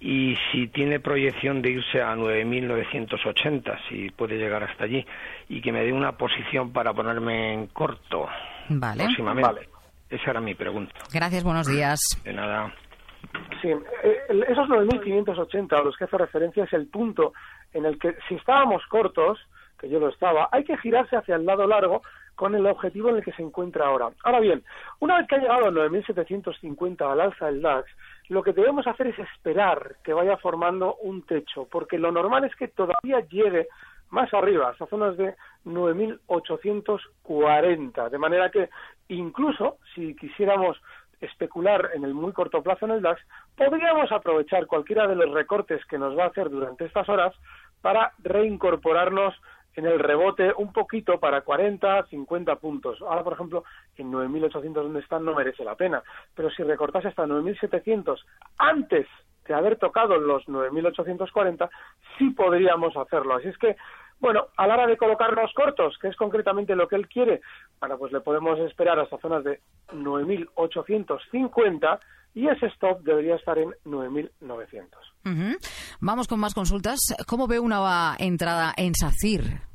y 0.00 0.36
si 0.52 0.68
tiene 0.68 1.00
proyección 1.00 1.62
de 1.62 1.70
irse 1.70 2.02
a 2.02 2.14
9.980, 2.14 3.78
si 3.88 4.10
puede 4.10 4.36
llegar 4.36 4.62
hasta 4.64 4.84
allí, 4.84 5.04
y 5.48 5.62
que 5.62 5.72
me 5.72 5.82
dé 5.82 5.92
una 5.94 6.12
posición 6.12 6.72
para 6.72 6.92
ponerme 6.92 7.54
en 7.54 7.66
corto 7.68 8.26
Vale. 8.68 9.04
próximamente. 9.04 9.50
Vale. 9.52 9.68
Esa 10.10 10.30
era 10.30 10.40
mi 10.40 10.54
pregunta. 10.54 10.92
Gracias, 11.12 11.44
buenos 11.44 11.68
días. 11.68 12.00
De 12.24 12.32
nada. 12.32 12.74
Sí, 13.62 13.68
eh, 13.68 14.18
esos 14.48 14.68
9.580 14.68 15.78
a 15.78 15.84
los 15.84 15.96
que 15.96 16.04
hace 16.04 16.18
referencia 16.18 16.64
es 16.64 16.72
el 16.72 16.88
punto 16.88 17.32
en 17.72 17.84
el 17.84 17.98
que 17.98 18.16
si 18.28 18.34
estábamos 18.34 18.84
cortos, 18.86 19.38
que 19.78 19.88
yo 19.88 20.00
lo 20.00 20.08
estaba, 20.08 20.48
hay 20.50 20.64
que 20.64 20.76
girarse 20.78 21.16
hacia 21.16 21.36
el 21.36 21.46
lado 21.46 21.66
largo 21.66 22.02
con 22.34 22.54
el 22.54 22.66
objetivo 22.66 23.10
en 23.10 23.16
el 23.16 23.24
que 23.24 23.32
se 23.32 23.42
encuentra 23.42 23.86
ahora. 23.86 24.08
Ahora 24.24 24.40
bien, 24.40 24.64
una 24.98 25.18
vez 25.18 25.28
que 25.28 25.36
ha 25.36 25.38
llegado 25.38 25.66
a 25.66 25.70
9.750 25.70 27.12
al 27.12 27.20
alza 27.20 27.46
del 27.46 27.60
DAX, 27.60 27.86
lo 28.28 28.42
que 28.42 28.52
debemos 28.52 28.86
hacer 28.86 29.08
es 29.08 29.18
esperar 29.18 29.96
que 30.02 30.12
vaya 30.12 30.38
formando 30.38 30.94
un 31.02 31.22
techo, 31.22 31.68
porque 31.70 31.98
lo 31.98 32.10
normal 32.10 32.44
es 32.44 32.56
que 32.56 32.68
todavía 32.68 33.20
llegue 33.28 33.68
más 34.10 34.34
arriba, 34.34 34.68
hasta 34.70 34.86
zonas 34.86 35.16
de 35.16 35.36
9.840, 35.64 38.10
de 38.10 38.18
manera 38.18 38.50
que 38.50 38.68
incluso 39.08 39.78
si 39.94 40.16
quisiéramos 40.16 40.76
especular 41.20 41.90
en 41.94 42.04
el 42.04 42.12
muy 42.14 42.32
corto 42.32 42.62
plazo 42.62 42.86
en 42.86 42.92
el 42.92 43.02
DAX, 43.02 43.20
podríamos 43.56 44.10
aprovechar 44.10 44.66
cualquiera 44.66 45.06
de 45.06 45.16
los 45.16 45.30
recortes 45.32 45.84
que 45.86 45.98
nos 45.98 46.18
va 46.18 46.24
a 46.24 46.28
hacer 46.28 46.48
durante 46.50 46.86
estas 46.86 47.08
horas 47.08 47.34
para 47.82 48.12
reincorporarnos 48.18 49.34
en 49.76 49.86
el 49.86 49.98
rebote 49.98 50.52
un 50.56 50.72
poquito 50.72 51.20
para 51.20 51.42
40, 51.42 52.06
50 52.06 52.56
puntos. 52.56 53.00
Ahora, 53.02 53.22
por 53.22 53.34
ejemplo, 53.34 53.64
en 53.96 54.10
9.800 54.10 54.72
donde 54.72 55.00
están 55.00 55.24
no 55.24 55.34
merece 55.34 55.64
la 55.64 55.76
pena, 55.76 56.02
pero 56.34 56.50
si 56.50 56.62
recortase 56.62 57.08
hasta 57.08 57.26
9.700 57.26 58.18
antes 58.58 59.06
de 59.46 59.54
haber 59.54 59.78
tocado 59.78 60.18
los 60.18 60.44
9.840, 60.46 61.68
sí 62.18 62.30
podríamos 62.30 62.96
hacerlo. 62.96 63.36
Así 63.36 63.48
es 63.48 63.58
que, 63.58 63.76
bueno, 64.20 64.46
a 64.56 64.66
la 64.66 64.74
hora 64.74 64.86
de 64.86 64.96
colocarnos 64.96 65.52
cortos, 65.54 65.98
que 66.00 66.08
es 66.08 66.16
concretamente 66.16 66.74
lo 66.76 66.88
que 66.88 66.96
él 66.96 67.08
quiere, 67.08 67.40
bueno, 67.80 67.98
pues 67.98 68.12
le 68.12 68.20
podemos 68.20 68.58
esperar 68.60 68.98
hasta 68.98 69.18
zonas 69.18 69.44
de 69.44 69.60
9.850 69.92 71.98
y 72.34 72.48
ese 72.48 72.66
stop 72.66 73.02
debería 73.02 73.36
estar 73.36 73.58
en 73.58 73.70
9.900. 73.84 74.88
Ujú. 75.24 75.56
Vamos 76.00 76.28
con 76.28 76.38
más 76.38 76.54
consultas. 76.54 77.00
¿Cómo 77.26 77.48
ve 77.48 77.58
una 77.58 78.14
entrada 78.18 78.72
en 78.76 78.94
SACIR? 78.94 79.70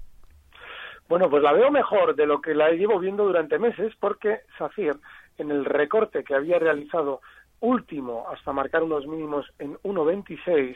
Bueno, 1.07 1.29
pues 1.29 1.43
la 1.43 1.53
veo 1.53 1.69
mejor 1.69 2.15
de 2.15 2.25
lo 2.25 2.41
que 2.41 2.55
la 2.55 2.71
llevo 2.71 2.99
viendo 2.99 3.25
durante 3.25 3.59
meses 3.59 3.93
porque 3.99 4.39
SACIR, 4.57 4.95
en 5.37 5.51
el 5.51 5.65
recorte 5.65 6.23
que 6.23 6.33
había 6.33 6.57
realizado 6.57 7.21
último 7.65 8.27
hasta 8.31 8.53
marcar 8.53 8.83
unos 8.83 9.05
mínimos 9.07 9.45
en 9.59 9.77
1.26, 9.79 10.75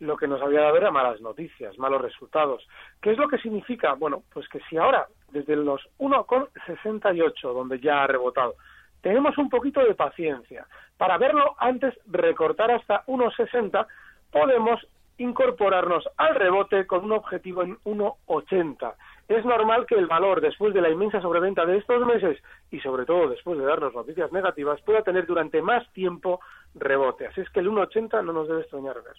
lo 0.00 0.16
que 0.16 0.28
nos 0.28 0.40
había 0.40 0.60
dado 0.60 0.76
era 0.76 0.90
malas 0.90 1.20
noticias, 1.20 1.76
malos 1.78 2.00
resultados. 2.00 2.66
¿Qué 3.02 3.10
es 3.10 3.18
lo 3.18 3.28
que 3.28 3.38
significa? 3.38 3.94
Bueno, 3.94 4.22
pues 4.32 4.48
que 4.48 4.60
si 4.70 4.76
ahora, 4.76 5.08
desde 5.32 5.56
los 5.56 5.82
1,68, 5.98 7.52
donde 7.52 7.80
ya 7.80 8.04
ha 8.04 8.06
rebotado, 8.06 8.54
tenemos 9.00 9.36
un 9.38 9.48
poquito 9.48 9.80
de 9.80 9.94
paciencia 9.94 10.66
para 10.96 11.18
verlo 11.18 11.54
antes 11.58 11.94
recortar 12.06 12.70
hasta 12.70 13.04
1,60, 13.06 13.86
podemos 14.30 14.86
incorporarnos 15.18 16.08
al 16.16 16.34
rebote 16.34 16.86
con 16.86 17.04
un 17.04 17.12
objetivo 17.12 17.62
en 17.62 17.76
1,80. 17.84 18.94
Es 19.28 19.44
normal 19.44 19.84
que 19.86 19.94
el 19.94 20.06
valor, 20.06 20.40
después 20.40 20.72
de 20.72 20.80
la 20.80 20.88
inmensa 20.88 21.20
sobreventa 21.20 21.66
de 21.66 21.76
estos 21.76 22.04
meses 22.06 22.42
y 22.70 22.80
sobre 22.80 23.04
todo 23.04 23.28
después 23.28 23.58
de 23.58 23.64
darnos 23.64 23.94
noticias 23.94 24.32
negativas, 24.32 24.80
pueda 24.80 25.02
tener 25.02 25.26
durante 25.26 25.60
más 25.60 25.86
tiempo 25.92 26.40
rebote. 26.74 27.26
Así 27.26 27.42
es 27.42 27.50
que 27.50 27.60
el 27.60 27.68
1,80 27.68 28.24
no 28.24 28.32
nos 28.32 28.48
debe 28.48 28.62
extrañar 28.62 28.94
ver. 28.94 29.16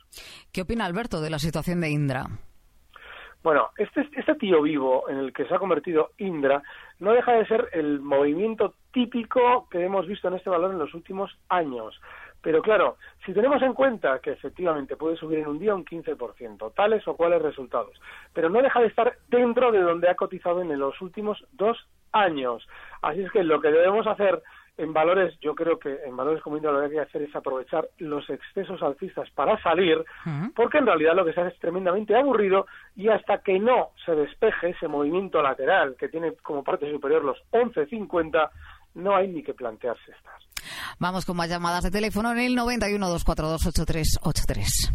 ¿Qué 0.51 0.61
opina 0.61 0.85
Alberto 0.85 1.21
de 1.21 1.29
la 1.29 1.37
situación 1.37 1.79
de 1.81 1.89
Indra? 1.91 2.25
Bueno, 3.41 3.69
este, 3.77 4.09
este 4.17 4.35
tío 4.35 4.61
vivo 4.61 5.07
en 5.09 5.17
el 5.17 5.31
que 5.31 5.45
se 5.45 5.55
ha 5.55 5.59
convertido 5.59 6.11
Indra 6.17 6.61
no 6.99 7.13
deja 7.13 7.33
de 7.33 7.45
ser 7.45 7.69
el 7.71 8.01
movimiento 8.01 8.75
típico 8.91 9.67
que 9.69 9.85
hemos 9.85 10.07
visto 10.07 10.27
en 10.27 10.33
este 10.33 10.49
valor 10.49 10.71
en 10.71 10.79
los 10.79 10.93
últimos 10.93 11.31
años. 11.47 12.01
Pero 12.41 12.61
claro, 12.61 12.97
si 13.25 13.33
tenemos 13.33 13.61
en 13.61 13.73
cuenta 13.73 14.19
que 14.19 14.31
efectivamente 14.31 14.95
puede 14.95 15.17
subir 15.17 15.39
en 15.39 15.47
un 15.47 15.59
día 15.59 15.75
un 15.75 15.85
15%, 15.85 16.73
tales 16.73 17.07
o 17.07 17.15
cuales 17.15 17.41
resultados, 17.41 17.99
pero 18.33 18.49
no 18.49 18.61
deja 18.61 18.79
de 18.79 18.87
estar 18.87 19.17
dentro 19.27 19.71
de 19.71 19.81
donde 19.81 20.09
ha 20.09 20.15
cotizado 20.15 20.61
en 20.61 20.77
los 20.79 20.99
últimos 21.01 21.43
dos 21.51 21.77
años. 22.11 22.67
Así 23.01 23.21
es 23.21 23.31
que 23.31 23.43
lo 23.43 23.59
que 23.59 23.71
debemos 23.71 24.07
hacer 24.07 24.41
en 24.79 24.93
valores, 24.93 25.37
yo 25.41 25.55
creo 25.55 25.77
que 25.77 25.99
en 26.05 26.15
valores 26.15 26.41
como 26.41 26.55
Indra 26.55 26.71
lo 26.71 26.79
que 26.79 26.85
hay 26.85 26.91
que 26.91 26.99
hacer 27.01 27.21
es 27.23 27.35
aprovechar 27.35 27.89
los 27.97 28.29
excesos 28.29 28.81
alcistas 28.81 29.29
para 29.31 29.61
salir, 29.61 30.03
porque 30.55 30.77
en 30.77 30.85
realidad 30.85 31.15
lo 31.15 31.25
que 31.25 31.33
se 31.33 31.41
hace 31.41 31.53
es 31.53 31.59
tremendamente 31.59 32.15
aburrido 32.15 32.65
y 32.95 33.09
hasta 33.09 33.39
que 33.39 33.59
no 33.59 33.89
se 34.05 34.15
despeje 34.15 34.69
ese 34.69 34.87
movimiento 34.87 35.41
lateral 35.41 35.97
que 35.99 36.07
tiene 36.07 36.31
como 36.41 36.63
parte 36.63 36.89
superior 36.89 37.25
los 37.25 37.37
11.50, 37.51 38.49
no 38.93 39.15
hay 39.15 39.27
ni 39.27 39.43
que 39.43 39.53
plantearse 39.53 40.11
estas. 40.11 40.43
Vamos 40.99 41.25
con 41.25 41.37
más 41.37 41.49
llamadas 41.49 41.83
de 41.83 41.91
teléfono 41.91 42.31
en 42.31 42.39
el 42.39 42.55
91 42.55 43.07
242 43.07 43.67
8383. 43.67 44.93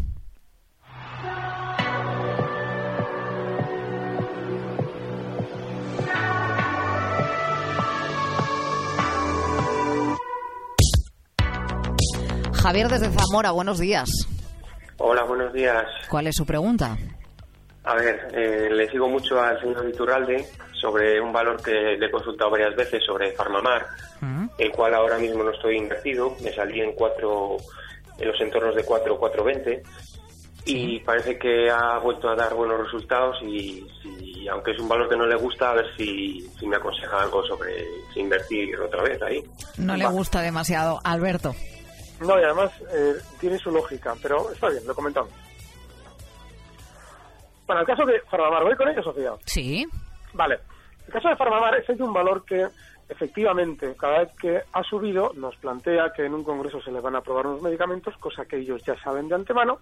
Javier 12.65 12.89
desde 12.89 13.11
Zamora, 13.11 13.51
buenos 13.51 13.79
días. 13.79 14.09
Hola, 14.97 15.25
buenos 15.25 15.53
días. 15.53 15.85
¿Cuál 16.09 16.29
es 16.29 16.37
su 16.37 16.47
pregunta? 16.47 16.97
A 17.85 17.95
ver, 17.97 18.29
eh, 18.33 18.69
le 18.71 18.89
sigo 18.91 19.09
mucho 19.09 19.41
al 19.41 19.61
señor 19.61 19.87
Iturralde 19.89 20.47
sobre 20.81 21.21
un 21.21 21.33
valor 21.33 21.63
que 21.63 21.71
le 21.73 22.07
he 22.07 22.11
consultado 22.11 22.51
varias 22.51 22.75
veces 22.75 23.03
sobre 23.05 23.33
Farmamar, 23.33 23.87
el 24.59 24.71
cual 24.73 24.95
ahora 24.95 25.19
mismo 25.19 25.43
no 25.45 25.51
estoy 25.51 25.77
invertido. 25.77 26.35
Me 26.43 26.53
salí 26.55 26.81
en 26.81 26.93
cuatro, 26.95 27.59
en 28.19 28.29
los 28.29 28.41
entornos 28.41 28.75
de 28.75 28.85
4 28.85 29.19
420 29.19 29.83
y 30.67 30.99
parece 31.01 31.39
que 31.39 31.71
ha 31.71 31.99
vuelto 31.99 32.27
a 32.31 32.35
dar 32.35 32.55
buenos 32.55 32.81
resultados 32.85 33.37
y, 33.43 33.87
si- 34.03 34.49
aunque 34.49 34.71
es 34.71 34.79
un 34.79 34.89
valor 34.89 35.09
que 35.11 35.17
no 35.17 35.27
le 35.27 35.37
gusta, 35.37 35.71
a 35.71 35.75
ver 35.75 35.87
si, 35.97 36.41
si 36.59 36.67
me 36.67 36.77
aconseja 36.77 37.23
algo 37.23 37.45
sobre 37.47 37.85
si 38.15 38.21
invertir 38.21 38.75
otra 38.81 39.03
vez 39.03 39.21
ahí. 39.23 39.45
No 39.77 39.95
le 39.95 40.05
Va. 40.07 40.11
gusta 40.11 40.41
demasiado. 40.41 41.01
Alberto. 41.05 41.55
No, 42.21 42.41
y 42.41 42.45
además 42.45 42.71
eh, 42.95 43.15
tiene 43.41 43.59
su 43.59 43.71
lógica, 43.71 44.15
pero 44.23 44.51
está 44.53 44.71
bien, 44.71 44.87
lo 44.87 44.95
comentamos. 44.95 45.31
Bueno, 47.67 47.81
el 47.81 47.87
caso 47.87 48.05
de 48.05 48.21
Farmamar, 48.23 48.65
¿voy 48.65 48.77
con 48.77 48.89
ello, 48.89 49.03
Sofía? 49.03 49.33
Sí. 49.45 49.87
Vale. 50.33 50.59
El 51.07 51.13
caso 51.13 51.29
de 51.29 51.37
Farmamar 51.37 51.77
es 51.77 52.01
un 52.01 52.13
valor 52.13 52.45
que 52.45 52.67
efectivamente 53.09 53.95
cada 53.99 54.21
vez 54.21 54.33
que 54.41 54.63
ha 54.73 54.83
subido 54.83 55.33
nos 55.35 55.57
plantea 55.57 56.13
que 56.15 56.25
en 56.25 56.35
un 56.35 56.45
congreso 56.45 56.81
se 56.81 56.91
le 56.91 57.01
van 57.01 57.15
a 57.15 57.19
aprobar 57.19 57.47
unos 57.47 57.63
medicamentos, 57.63 58.17
cosa 58.19 58.47
que 58.47 58.57
ellos 58.57 58.83
ya 58.85 58.97
saben 59.01 59.29
de 59.29 59.35
antemano, 59.35 59.79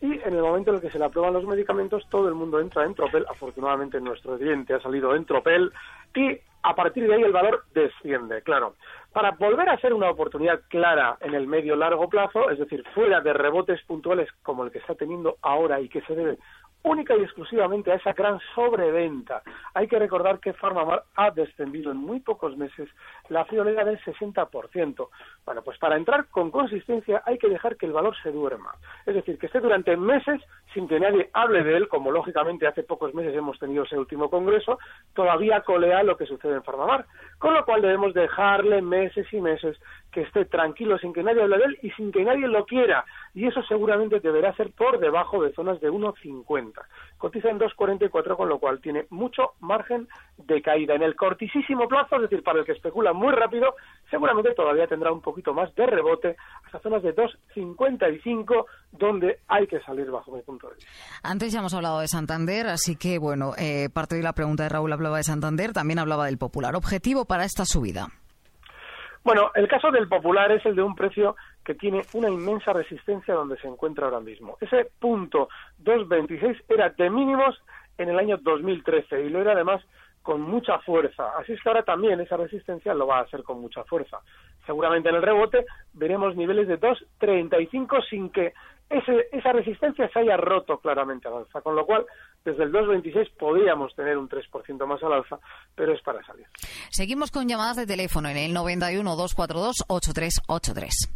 y 0.00 0.12
en 0.12 0.34
el 0.34 0.42
momento 0.42 0.70
en 0.70 0.76
el 0.76 0.82
que 0.82 0.90
se 0.90 0.98
le 0.98 1.06
aprueban 1.06 1.32
los 1.32 1.46
medicamentos 1.46 2.06
todo 2.10 2.28
el 2.28 2.34
mundo 2.34 2.60
entra 2.60 2.84
en 2.84 2.94
tropel, 2.94 3.24
afortunadamente 3.28 4.00
nuestro 4.00 4.36
cliente 4.36 4.74
ha 4.74 4.80
salido 4.80 5.14
en 5.14 5.24
tropel 5.24 5.72
y 6.14 6.38
a 6.62 6.74
partir 6.74 7.06
de 7.06 7.14
ahí 7.14 7.22
el 7.22 7.32
valor 7.32 7.64
desciende, 7.72 8.42
claro. 8.42 8.74
Para 9.12 9.30
volver 9.30 9.68
a 9.68 9.78
ser 9.78 9.94
una 9.94 10.10
oportunidad 10.10 10.60
clara 10.68 11.16
en 11.20 11.34
el 11.34 11.46
medio 11.46 11.76
largo 11.76 12.08
plazo, 12.08 12.50
es 12.50 12.58
decir, 12.58 12.84
fuera 12.92 13.20
de 13.20 13.32
rebotes 13.32 13.80
puntuales 13.86 14.28
como 14.42 14.64
el 14.64 14.70
que 14.70 14.78
está 14.78 14.94
teniendo 14.94 15.36
ahora 15.42 15.80
y 15.80 15.88
que 15.88 16.02
se 16.02 16.14
debe 16.14 16.38
única 16.86 17.16
y 17.16 17.22
exclusivamente 17.22 17.90
a 17.90 17.96
esa 17.96 18.12
gran 18.12 18.38
sobreventa. 18.54 19.42
Hay 19.74 19.88
que 19.88 19.98
recordar 19.98 20.38
que 20.38 20.52
Farmamar 20.52 21.02
ha 21.16 21.30
descendido 21.32 21.90
en 21.90 21.98
muy 21.98 22.20
pocos 22.20 22.56
meses 22.56 22.88
la 23.28 23.44
friolera 23.44 23.84
del 23.84 23.98
60%. 24.00 25.08
Bueno, 25.44 25.62
pues 25.62 25.78
para 25.78 25.96
entrar 25.96 26.28
con 26.28 26.50
consistencia 26.50 27.22
hay 27.26 27.38
que 27.38 27.48
dejar 27.48 27.76
que 27.76 27.86
el 27.86 27.92
valor 27.92 28.14
se 28.22 28.30
duerma. 28.30 28.72
Es 29.04 29.14
decir, 29.14 29.36
que 29.36 29.46
esté 29.46 29.60
durante 29.60 29.96
meses 29.96 30.40
sin 30.72 30.86
que 30.86 31.00
nadie 31.00 31.28
hable 31.32 31.64
de 31.64 31.76
él, 31.76 31.88
como 31.88 32.12
lógicamente 32.12 32.68
hace 32.68 32.84
pocos 32.84 33.14
meses 33.14 33.34
hemos 33.34 33.58
tenido 33.58 33.82
ese 33.82 33.98
último 33.98 34.30
congreso, 34.30 34.78
todavía 35.12 35.62
colea 35.62 36.04
lo 36.04 36.16
que 36.16 36.26
sucede 36.26 36.54
en 36.54 36.62
Farmamar. 36.62 37.06
Con 37.38 37.54
lo 37.54 37.64
cual 37.64 37.82
debemos 37.82 38.14
dejarle 38.14 38.80
meses 38.80 39.26
y 39.32 39.40
meses 39.40 39.76
que 40.16 40.22
esté 40.22 40.46
tranquilo 40.46 40.96
sin 40.96 41.12
que 41.12 41.22
nadie 41.22 41.42
hable 41.42 41.58
de 41.58 41.64
él 41.64 41.78
y 41.82 41.90
sin 41.90 42.10
que 42.10 42.24
nadie 42.24 42.48
lo 42.48 42.64
quiera. 42.64 43.04
Y 43.34 43.46
eso 43.46 43.62
seguramente 43.64 44.18
deberá 44.18 44.54
ser 44.54 44.72
por 44.72 44.98
debajo 44.98 45.42
de 45.42 45.52
zonas 45.52 45.78
de 45.82 45.90
1,50. 45.90 46.16
2.40. 46.46 46.72
Cotiza 47.18 47.50
en 47.50 47.58
2.44, 47.58 48.34
con 48.34 48.48
lo 48.48 48.58
cual 48.58 48.80
tiene 48.80 49.04
mucho 49.10 49.52
margen 49.60 50.08
de 50.38 50.62
caída. 50.62 50.94
En 50.94 51.02
el 51.02 51.14
cortísimo 51.16 51.86
plazo, 51.86 52.16
es 52.16 52.22
decir, 52.22 52.42
para 52.42 52.60
el 52.60 52.64
que 52.64 52.72
especula 52.72 53.12
muy 53.12 53.30
rápido, 53.30 53.74
seguramente 54.10 54.54
todavía 54.54 54.86
tendrá 54.86 55.12
un 55.12 55.20
poquito 55.20 55.52
más 55.52 55.74
de 55.74 55.86
rebote 55.86 56.36
hasta 56.64 56.78
zonas 56.80 57.02
de 57.02 57.14
2.55, 57.14 58.64
donde 58.92 59.40
hay 59.48 59.66
que 59.66 59.80
salir 59.80 60.10
bajo 60.10 60.32
mi 60.32 60.40
punto 60.40 60.68
de 60.68 60.76
vista. 60.76 60.90
Antes 61.22 61.52
ya 61.52 61.58
hemos 61.58 61.74
hablado 61.74 62.00
de 62.00 62.08
Santander, 62.08 62.68
así 62.68 62.96
que, 62.96 63.18
bueno, 63.18 63.52
eh, 63.58 63.90
parte 63.92 64.16
de 64.16 64.22
la 64.22 64.32
pregunta 64.32 64.62
de 64.62 64.70
Raúl 64.70 64.94
hablaba 64.94 65.18
de 65.18 65.24
Santander, 65.24 65.74
también 65.74 65.98
hablaba 65.98 66.24
del 66.24 66.38
Popular. 66.38 66.74
¿Objetivo 66.74 67.26
para 67.26 67.44
esta 67.44 67.66
subida? 67.66 68.08
Bueno, 69.26 69.50
el 69.56 69.66
caso 69.66 69.90
del 69.90 70.06
Popular 70.06 70.52
es 70.52 70.64
el 70.66 70.76
de 70.76 70.82
un 70.82 70.94
precio 70.94 71.34
que 71.64 71.74
tiene 71.74 72.02
una 72.12 72.30
inmensa 72.30 72.72
resistencia 72.72 73.34
donde 73.34 73.58
se 73.58 73.66
encuentra 73.66 74.04
ahora 74.04 74.20
mismo. 74.20 74.56
Ese 74.60 74.88
punto 75.00 75.48
2.26 75.82 76.62
era 76.68 76.90
de 76.90 77.10
mínimos 77.10 77.60
en 77.98 78.08
el 78.08 78.20
año 78.20 78.36
2013 78.36 79.24
y 79.24 79.28
lo 79.28 79.40
era 79.40 79.50
además 79.50 79.82
con 80.22 80.42
mucha 80.42 80.78
fuerza. 80.78 81.36
Así 81.36 81.54
es 81.54 81.60
que 81.60 81.68
ahora 81.68 81.82
también 81.82 82.20
esa 82.20 82.36
resistencia 82.36 82.94
lo 82.94 83.08
va 83.08 83.18
a 83.18 83.22
hacer 83.22 83.42
con 83.42 83.60
mucha 83.60 83.82
fuerza. 83.82 84.20
Seguramente 84.64 85.08
en 85.08 85.16
el 85.16 85.22
rebote 85.22 85.66
veremos 85.92 86.36
niveles 86.36 86.68
de 86.68 86.78
2.35 86.78 88.08
sin 88.08 88.30
que 88.30 88.52
ese, 88.88 89.28
esa 89.32 89.52
resistencia 89.52 90.08
se 90.12 90.18
haya 90.20 90.36
roto 90.36 90.78
claramente 90.78 91.26
al 91.28 91.38
alza, 91.38 91.60
con 91.60 91.74
lo 91.74 91.84
cual 91.86 92.06
desde 92.44 92.62
el 92.64 92.72
2,26 92.72 93.32
podríamos 93.38 93.94
tener 93.96 94.16
un 94.16 94.28
3% 94.28 94.86
más 94.86 95.02
al 95.02 95.12
alza, 95.12 95.38
pero 95.74 95.92
es 95.92 96.00
para 96.02 96.24
salir. 96.24 96.46
Seguimos 96.90 97.30
con 97.30 97.48
llamadas 97.48 97.76
de 97.76 97.86
teléfono 97.86 98.28
en 98.28 98.36
el 98.36 98.52
91 98.52 99.16
242 99.16 99.84
8383. 99.88 101.12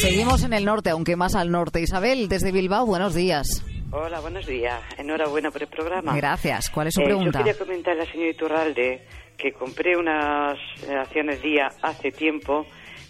Seguimos 0.00 0.44
en 0.44 0.52
el 0.52 0.64
norte, 0.64 0.90
aunque 0.90 1.16
más 1.16 1.34
al 1.34 1.50
norte. 1.50 1.80
Isabel, 1.80 2.28
desde 2.28 2.52
Bilbao, 2.52 2.86
buenos 2.86 3.14
días. 3.14 3.64
Hola, 3.90 4.20
buenos 4.20 4.46
días. 4.46 4.80
Enhorabuena 4.98 5.50
por 5.50 5.62
el 5.62 5.68
programa. 5.68 6.14
Gracias. 6.16 6.70
¿Cuál 6.70 6.88
es 6.88 6.94
su 6.94 7.00
Eh, 7.00 7.04
pregunta? 7.06 7.38
Yo 7.40 7.44
quería 7.44 7.58
comentar 7.58 7.94
a 7.94 8.04
la 8.04 8.10
señora 8.10 8.30
Iturralde 8.30 9.06
que 9.38 9.52
compré 9.52 9.96
unas 9.96 10.58
acciones 10.90 11.40
día 11.40 11.68
hace 11.80 12.10
tiempo, 12.10 12.66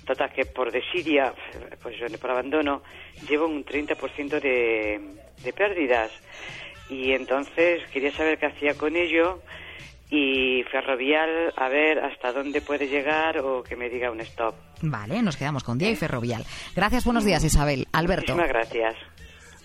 total 0.07 0.31
que 0.33 0.45
por 0.45 0.71
desidia, 0.71 1.33
pues 1.83 1.97
por 2.21 2.31
abandono, 2.31 2.83
llevo 3.29 3.47
un 3.47 3.65
30% 3.65 4.41
de, 4.41 5.01
de 5.43 5.53
pérdidas. 5.53 6.13
Y 6.91 7.13
entonces 7.13 7.83
quería 7.91 8.13
saber 8.13 8.39
qué 8.39 8.47
hacía 8.47 8.75
con 8.75 8.95
ello 8.95 9.41
y 10.11 10.63
Ferrovial, 10.71 11.53
a 11.57 11.69
ver 11.69 11.99
hasta 11.99 12.33
dónde 12.33 12.61
puede 12.63 12.89
llegar 12.89 13.39
o 13.39 13.63
que 13.63 13.77
me 13.77 13.91
diga 13.91 14.11
un 14.11 14.21
stop. 14.21 14.55
Vale, 14.83 15.23
nos 15.23 15.37
quedamos 15.37 15.65
con 15.65 15.77
Día 15.77 15.91
y 15.91 15.97
Ferrovial. 15.97 16.45
Gracias, 16.75 17.05
buenos 17.05 17.25
días, 17.25 17.45
Isabel. 17.45 17.87
Alberto. 17.93 18.35
Muchísimas 18.35 18.49
gracias. 18.49 18.97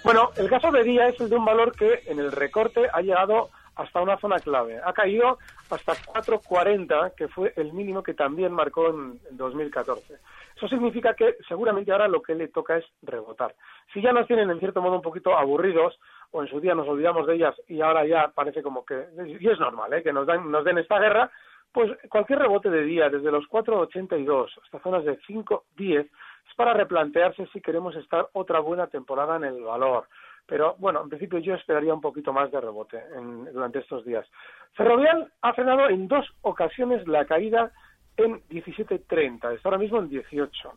Bueno, 0.04 0.32
el 0.36 0.50
caso 0.50 0.70
de 0.72 0.84
día 0.84 1.08
es 1.08 1.20
el 1.22 1.30
de 1.30 1.38
un 1.38 1.46
valor 1.46 1.74
que 1.76 2.02
en 2.08 2.20
el 2.20 2.32
recorte 2.32 2.82
ha 2.92 3.02
llegado 3.02 3.52
hasta 3.76 4.02
una 4.02 4.18
zona 4.18 4.40
clave. 4.40 4.80
Ha 4.84 4.94
caído 4.94 5.38
hasta 5.70 5.94
4.40, 5.94 7.16
que 7.16 7.28
fue 7.28 7.54
el 7.56 7.74
mínimo 7.74 8.04
que 8.04 8.14
también 8.14 8.52
marcó 8.52 8.90
en, 8.90 9.20
en 9.30 9.38
2014. 9.38 10.16
Eso 10.56 10.68
significa 10.68 11.16
que 11.16 11.38
seguramente 11.48 11.92
ahora 11.92 12.08
lo 12.08 12.22
que 12.22 12.36
le 12.36 12.48
toca 12.48 12.78
es 12.78 12.86
rebotar. 13.02 13.56
Si 13.94 14.02
ya 14.02 14.12
nos 14.12 14.28
tienen 14.28 14.50
en 14.50 14.60
cierto 14.60 14.82
modo 14.82 14.96
un 14.96 15.02
poquito 15.02 15.36
aburridos, 15.36 16.00
o 16.34 16.42
en 16.42 16.50
su 16.50 16.60
día 16.60 16.74
nos 16.74 16.88
olvidamos 16.88 17.28
de 17.28 17.36
ellas 17.36 17.56
y 17.68 17.82
ahora 17.82 18.06
ya 18.06 18.28
parece 18.30 18.64
como 18.64 18.84
que, 18.84 19.06
y 19.40 19.48
es 19.48 19.60
normal, 19.60 19.94
¿eh? 19.94 20.04
que 20.04 20.12
nos, 20.12 20.26
dan, 20.26 20.50
nos 20.52 20.66
den 20.66 20.80
esta 20.80 21.00
guerra, 21.00 21.32
pues 21.72 21.92
cualquier 22.10 22.40
rebote 22.40 22.70
de 22.70 22.84
día, 22.84 23.10
desde 23.10 23.32
los 23.32 23.46
4.82 23.46 24.50
hasta 24.64 24.80
zonas 24.80 25.06
de 25.06 25.20
5.10, 25.22 26.00
es 26.02 26.56
para 26.56 26.74
replantearse 26.74 27.48
si 27.54 27.62
queremos 27.62 27.96
estar 27.96 28.28
otra 28.34 28.60
buena 28.60 28.88
temporada 28.88 29.38
en 29.38 29.44
el 29.44 29.64
valor. 29.64 30.08
Pero 30.46 30.76
bueno, 30.78 31.02
en 31.02 31.10
principio 31.10 31.40
yo 31.40 31.56
esperaría 31.56 31.94
un 31.94 32.02
poquito 32.02 32.34
más 32.34 32.52
de 32.52 32.60
rebote 32.62 33.02
en- 33.16 33.46
durante 33.54 33.80
estos 33.80 34.04
días. 34.06 34.26
Ferrovial 34.74 35.32
ha 35.42 35.54
frenado 35.54 35.90
en 35.90 36.08
dos 36.08 36.26
ocasiones 36.42 37.08
la 37.08 37.26
caída 37.26 37.72
en 38.18 38.42
17.30, 38.50 39.54
está 39.54 39.70
ahora 39.70 39.78
mismo 39.80 40.00
en 40.00 40.10
18. 40.10 40.74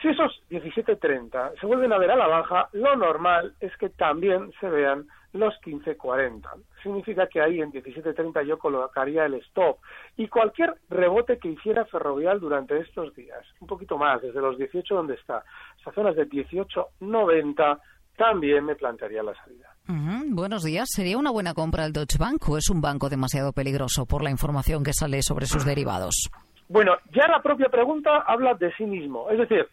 Si 0.00 0.08
esos 0.08 0.42
17.30 0.48 1.60
se 1.60 1.66
vuelven 1.66 1.92
a 1.92 1.98
ver 1.98 2.10
a 2.10 2.16
la 2.16 2.26
baja, 2.26 2.68
lo 2.72 2.96
normal 2.96 3.54
es 3.60 3.76
que 3.76 3.90
también 3.90 4.50
se 4.58 4.70
vean 4.70 5.06
los 5.34 5.54
15.40. 5.60 6.48
Significa 6.82 7.26
que 7.26 7.40
ahí 7.42 7.60
en 7.60 7.70
17.30 7.70 8.42
yo 8.46 8.58
colocaría 8.58 9.26
el 9.26 9.34
stop. 9.34 9.78
Y 10.16 10.28
cualquier 10.28 10.74
rebote 10.88 11.38
que 11.38 11.48
hiciera 11.48 11.84
Ferrovial 11.84 12.40
durante 12.40 12.78
estos 12.78 13.14
días, 13.14 13.44
un 13.60 13.66
poquito 13.68 13.98
más, 13.98 14.22
desde 14.22 14.40
los 14.40 14.56
18 14.56 14.94
donde 14.94 15.14
está, 15.14 15.44
hasta 15.76 15.92
zonas 15.92 16.16
de 16.16 16.26
18.90, 16.26 17.78
también 18.20 18.66
me 18.66 18.74
plantearía 18.74 19.22
la 19.22 19.34
salida. 19.34 19.74
Ujú, 19.88 20.34
Buenos 20.34 20.62
días. 20.62 20.86
¿Sería 20.90 21.16
una 21.16 21.30
buena 21.30 21.54
compra 21.54 21.86
el 21.86 21.92
Deutsche 21.94 22.18
Bank 22.18 22.46
o 22.50 22.58
es 22.58 22.68
un 22.68 22.82
banco 22.82 23.08
demasiado 23.08 23.52
peligroso 23.54 24.04
por 24.04 24.22
la 24.22 24.30
información 24.30 24.84
que 24.84 24.92
sale 24.92 25.22
sobre 25.22 25.46
sus 25.46 25.64
derivados? 25.64 26.28
Bueno, 26.68 26.92
ya 27.14 27.26
la 27.28 27.40
propia 27.40 27.70
pregunta 27.70 28.18
habla 28.26 28.52
de 28.54 28.70
sí 28.76 28.84
mismo. 28.84 29.30
Es 29.30 29.38
decir, 29.38 29.66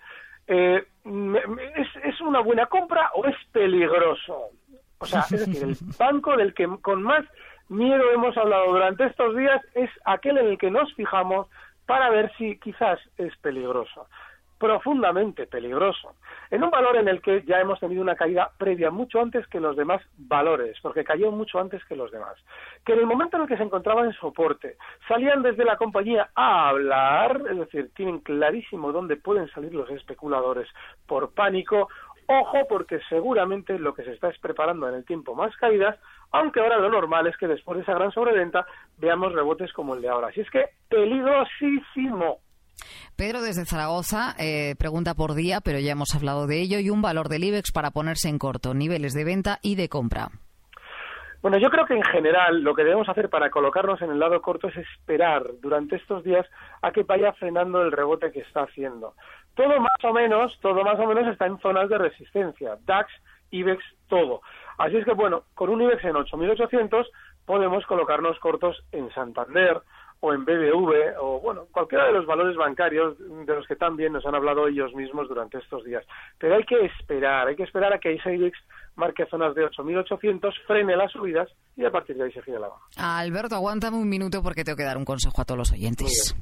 eh, 0.47 0.81
me- 1.03 1.45
me- 1.45 1.63
¿es, 1.75 1.87
¿es 2.05 2.21
una 2.21 2.39
buena 2.39 2.67
compra 2.67 3.11
o 3.15 3.25
es 3.25 3.35
peligroso? 3.51 4.51
O 4.99 5.05
sea, 5.05 5.19
es 5.29 5.45
decir, 5.45 5.63
el 5.63 5.75
banco 5.99 6.37
del 6.37 6.53
que 6.53 6.67
con 6.81 7.03
más 7.03 7.25
miedo 7.67 8.01
hemos 8.13 8.35
hablado 8.37 8.71
durante 8.71 9.05
estos 9.07 9.35
días 9.35 9.61
es 9.75 9.89
aquel 10.05 10.37
en 10.37 10.47
el 10.47 10.57
que 10.57 10.71
nos 10.71 10.91
fijamos 10.95 11.47
para 11.85 12.09
ver 12.09 12.31
si 12.37 12.57
quizás 12.59 12.97
es 13.17 13.35
peligroso 13.41 14.07
profundamente 14.57 15.45
peligroso, 15.47 16.15
en 16.49 16.63
un 16.63 16.69
valor 16.69 16.97
en 16.97 17.07
el 17.07 17.21
que 17.21 17.43
ya 17.43 17.59
hemos 17.59 17.79
tenido 17.79 18.01
una 18.01 18.15
caída 18.15 18.51
previa 18.57 18.89
mucho 18.91 19.21
antes 19.21 19.47
que 19.47 19.59
los 19.59 19.75
demás 19.75 20.01
valores, 20.17 20.77
porque 20.81 21.03
cayó 21.03 21.31
mucho 21.31 21.59
antes 21.59 21.83
que 21.85 21.95
los 21.95 22.11
demás, 22.11 22.35
que 22.85 22.93
en 22.93 22.99
el 22.99 23.05
momento 23.05 23.37
en 23.37 23.43
el 23.43 23.49
que 23.49 23.57
se 23.57 23.63
encontraba 23.63 24.03
en 24.03 24.13
soporte, 24.13 24.77
salían 25.07 25.43
desde 25.43 25.65
la 25.65 25.77
compañía 25.77 26.29
a 26.35 26.69
hablar, 26.69 27.41
es 27.49 27.57
decir, 27.57 27.91
tienen 27.95 28.19
clarísimo 28.19 28.91
dónde 28.91 29.17
pueden 29.17 29.47
salir 29.49 29.73
los 29.73 29.89
especuladores 29.91 30.67
por 31.05 31.33
pánico, 31.33 31.89
ojo 32.27 32.67
porque 32.67 32.99
seguramente 33.09 33.79
lo 33.79 33.93
que 33.93 34.03
se 34.03 34.13
está 34.13 34.29
es 34.29 34.39
preparando 34.39 34.87
en 34.89 34.95
el 34.95 35.05
tiempo 35.05 35.35
más 35.35 35.55
caídas, 35.57 35.97
aunque 36.31 36.59
ahora 36.59 36.77
lo 36.77 36.89
normal 36.89 37.27
es 37.27 37.37
que 37.37 37.47
después 37.47 37.77
de 37.77 37.83
esa 37.83 37.93
gran 37.93 38.11
sobreventa 38.11 38.65
veamos 38.97 39.33
rebotes 39.33 39.71
como 39.73 39.95
el 39.95 40.01
de 40.01 40.09
ahora. 40.09 40.27
Así 40.27 40.41
es 40.41 40.49
que 40.49 40.65
peligrosísimo. 40.89 42.39
Pedro 43.15 43.41
desde 43.41 43.65
Zaragoza 43.65 44.35
eh, 44.37 44.75
pregunta 44.77 45.13
por 45.13 45.33
día, 45.33 45.61
pero 45.61 45.79
ya 45.79 45.91
hemos 45.91 46.13
hablado 46.15 46.47
de 46.47 46.61
ello, 46.61 46.79
y 46.79 46.89
un 46.89 47.01
valor 47.01 47.29
del 47.29 47.43
IBEX 47.43 47.71
para 47.71 47.91
ponerse 47.91 48.29
en 48.29 48.39
corto, 48.39 48.73
niveles 48.73 49.13
de 49.13 49.23
venta 49.23 49.59
y 49.61 49.75
de 49.75 49.89
compra. 49.89 50.29
Bueno, 51.41 51.59
yo 51.59 51.69
creo 51.69 51.85
que 51.85 51.93
en 51.93 52.03
general 52.03 52.61
lo 52.61 52.73
que 52.73 52.83
debemos 52.83 53.07
hacer 53.09 53.29
para 53.29 53.51
colocarnos 53.51 54.01
en 54.01 54.09
el 54.09 54.19
lado 54.19 54.41
corto 54.41 54.67
es 54.67 54.77
esperar 54.77 55.43
durante 55.61 55.95
estos 55.95 56.23
días 56.23 56.45
a 56.81 56.91
que 56.91 57.03
vaya 57.03 57.31
frenando 57.33 57.81
el 57.81 57.91
rebote 57.91 58.31
que 58.31 58.39
está 58.39 58.63
haciendo. 58.63 59.13
Todo 59.55 59.79
más 59.79 60.03
o 60.03 60.13
menos, 60.13 60.57
todo 60.61 60.83
más 60.83 60.99
o 60.99 61.05
menos 61.05 61.27
está 61.27 61.45
en 61.45 61.59
zonas 61.59 61.89
de 61.89 61.97
resistencia. 61.99 62.77
DAX, 62.85 63.11
IBEX, 63.51 63.83
todo. 64.07 64.41
Así 64.77 64.97
es 64.97 65.05
que 65.05 65.13
bueno, 65.13 65.43
con 65.53 65.69
un 65.69 65.81
IBEX 65.81 66.05
en 66.05 66.15
8.800 66.15 67.05
podemos 67.45 67.85
colocarnos 67.85 68.37
cortos 68.39 68.83
en 68.91 69.09
Santander 69.13 69.81
o 70.19 70.33
en 70.33 70.45
BBV 70.45 71.15
o 71.21 71.39
bueno, 71.39 71.65
cualquiera 71.71 72.05
de 72.07 72.13
los 72.13 72.25
valores 72.25 72.55
bancarios 72.55 73.17
de 73.19 73.55
los 73.55 73.67
que 73.67 73.75
también 73.75 74.13
nos 74.13 74.25
han 74.25 74.35
hablado 74.35 74.67
ellos 74.67 74.93
mismos 74.93 75.27
durante 75.27 75.57
estos 75.59 75.83
días. 75.83 76.03
Pero 76.39 76.55
hay 76.55 76.63
que 76.63 76.85
esperar, 76.85 77.47
hay 77.47 77.55
que 77.55 77.63
esperar 77.63 77.93
a 77.93 77.99
que 77.99 78.13
ese 78.13 78.33
IBEX 78.35 78.57
marque 78.95 79.25
zonas 79.27 79.53
de 79.55 79.63
8.800, 79.63 80.53
frene 80.65 80.95
las 80.95 81.11
subidas 81.11 81.47
y 81.75 81.85
a 81.85 81.91
partir 81.91 82.17
de 82.17 82.25
ahí 82.25 82.31
se 82.31 82.41
gire 82.41 82.59
la 82.59 82.67
baja. 82.67 83.19
Alberto, 83.19 83.55
aguántame 83.55 83.97
un 83.97 84.09
minuto 84.09 84.41
porque 84.41 84.63
tengo 84.63 84.75
que 84.75 84.83
dar 84.83 84.97
un 84.97 85.05
consejo 85.05 85.41
a 85.41 85.45
todos 85.45 85.57
los 85.57 85.71
oyentes. 85.71 86.35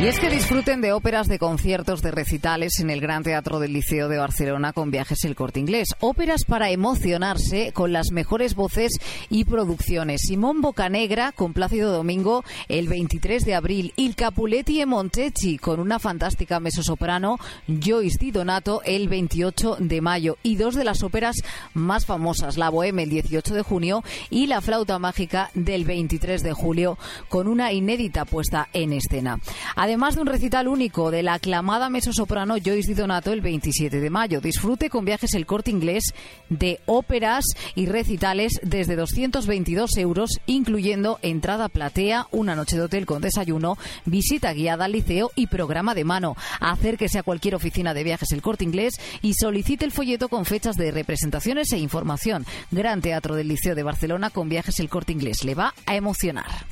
Y 0.00 0.06
es 0.06 0.20
que 0.20 0.30
disfruten 0.30 0.80
de 0.80 0.92
óperas, 0.92 1.26
de 1.26 1.40
conciertos, 1.40 2.02
de 2.02 2.12
recitales 2.12 2.78
en 2.78 2.88
el 2.88 3.00
Gran 3.00 3.24
Teatro 3.24 3.58
del 3.58 3.72
Liceo 3.72 4.08
de 4.08 4.16
Barcelona 4.16 4.72
con 4.72 4.92
Viajes 4.92 5.24
El 5.24 5.34
Corte 5.34 5.58
Inglés. 5.58 5.88
Óperas 5.98 6.44
para 6.44 6.70
emocionarse 6.70 7.72
con 7.72 7.92
las 7.92 8.12
mejores 8.12 8.54
voces 8.54 8.92
y 9.28 9.44
producciones. 9.44 10.20
Simón 10.24 10.60
Bocanegra 10.60 11.32
con 11.32 11.52
Plácido 11.52 11.92
Domingo 11.92 12.44
el 12.68 12.86
23 12.86 13.44
de 13.44 13.56
abril. 13.56 13.92
Il 13.96 14.14
Capuletti 14.14 14.80
e 14.80 14.86
Montecchi 14.86 15.58
con 15.58 15.80
una 15.80 15.98
fantástica 15.98 16.60
mezzosoprano 16.60 17.36
Joyce 17.66 18.18
Di 18.20 18.30
Donato 18.30 18.82
el 18.84 19.08
28 19.08 19.78
de 19.80 20.00
mayo. 20.00 20.38
Y 20.44 20.54
dos 20.54 20.76
de 20.76 20.84
las 20.84 21.02
óperas 21.02 21.34
más 21.74 22.06
famosas, 22.06 22.56
La 22.56 22.70
Boheme 22.70 23.02
el 23.02 23.10
18 23.10 23.52
de 23.52 23.62
junio 23.62 24.04
y 24.30 24.46
La 24.46 24.60
Flauta 24.60 25.00
Mágica 25.00 25.50
del 25.54 25.84
23 25.84 26.44
de 26.44 26.52
julio 26.52 26.98
con 27.28 27.48
una 27.48 27.72
inédita 27.72 28.24
puesta 28.24 28.68
en 28.72 28.92
escena. 28.92 29.40
Además 29.88 30.16
de 30.16 30.20
un 30.20 30.26
recital 30.26 30.68
único 30.68 31.10
de 31.10 31.22
la 31.22 31.32
aclamada 31.32 31.88
mezzosoprano 31.88 32.56
Joyce 32.62 32.88
Di 32.88 32.92
Donato 32.92 33.32
el 33.32 33.40
27 33.40 34.00
de 34.00 34.10
mayo. 34.10 34.42
Disfrute 34.42 34.90
con 34.90 35.06
viajes 35.06 35.32
el 35.32 35.46
corte 35.46 35.70
inglés 35.70 36.12
de 36.50 36.78
óperas 36.84 37.46
y 37.74 37.86
recitales 37.86 38.60
desde 38.62 38.96
222 38.96 39.96
euros, 39.96 40.40
incluyendo 40.44 41.18
entrada 41.22 41.70
platea, 41.70 42.26
una 42.32 42.54
noche 42.54 42.76
de 42.76 42.82
hotel 42.82 43.06
con 43.06 43.22
desayuno, 43.22 43.78
visita 44.04 44.52
guiada 44.52 44.84
al 44.84 44.92
liceo 44.92 45.30
y 45.34 45.46
programa 45.46 45.94
de 45.94 46.04
mano. 46.04 46.36
Acérquese 46.60 47.20
a 47.20 47.22
cualquier 47.22 47.54
oficina 47.54 47.94
de 47.94 48.04
viajes 48.04 48.32
el 48.32 48.42
corte 48.42 48.64
inglés 48.64 48.92
y 49.22 49.32
solicite 49.32 49.86
el 49.86 49.92
folleto 49.92 50.28
con 50.28 50.44
fechas 50.44 50.76
de 50.76 50.90
representaciones 50.90 51.72
e 51.72 51.78
información. 51.78 52.44
Gran 52.70 53.00
Teatro 53.00 53.36
del 53.36 53.48
Liceo 53.48 53.74
de 53.74 53.84
Barcelona 53.84 54.28
con 54.28 54.50
viajes 54.50 54.80
el 54.80 54.90
corte 54.90 55.12
inglés. 55.12 55.44
Le 55.44 55.54
va 55.54 55.72
a 55.86 55.96
emocionar. 55.96 56.66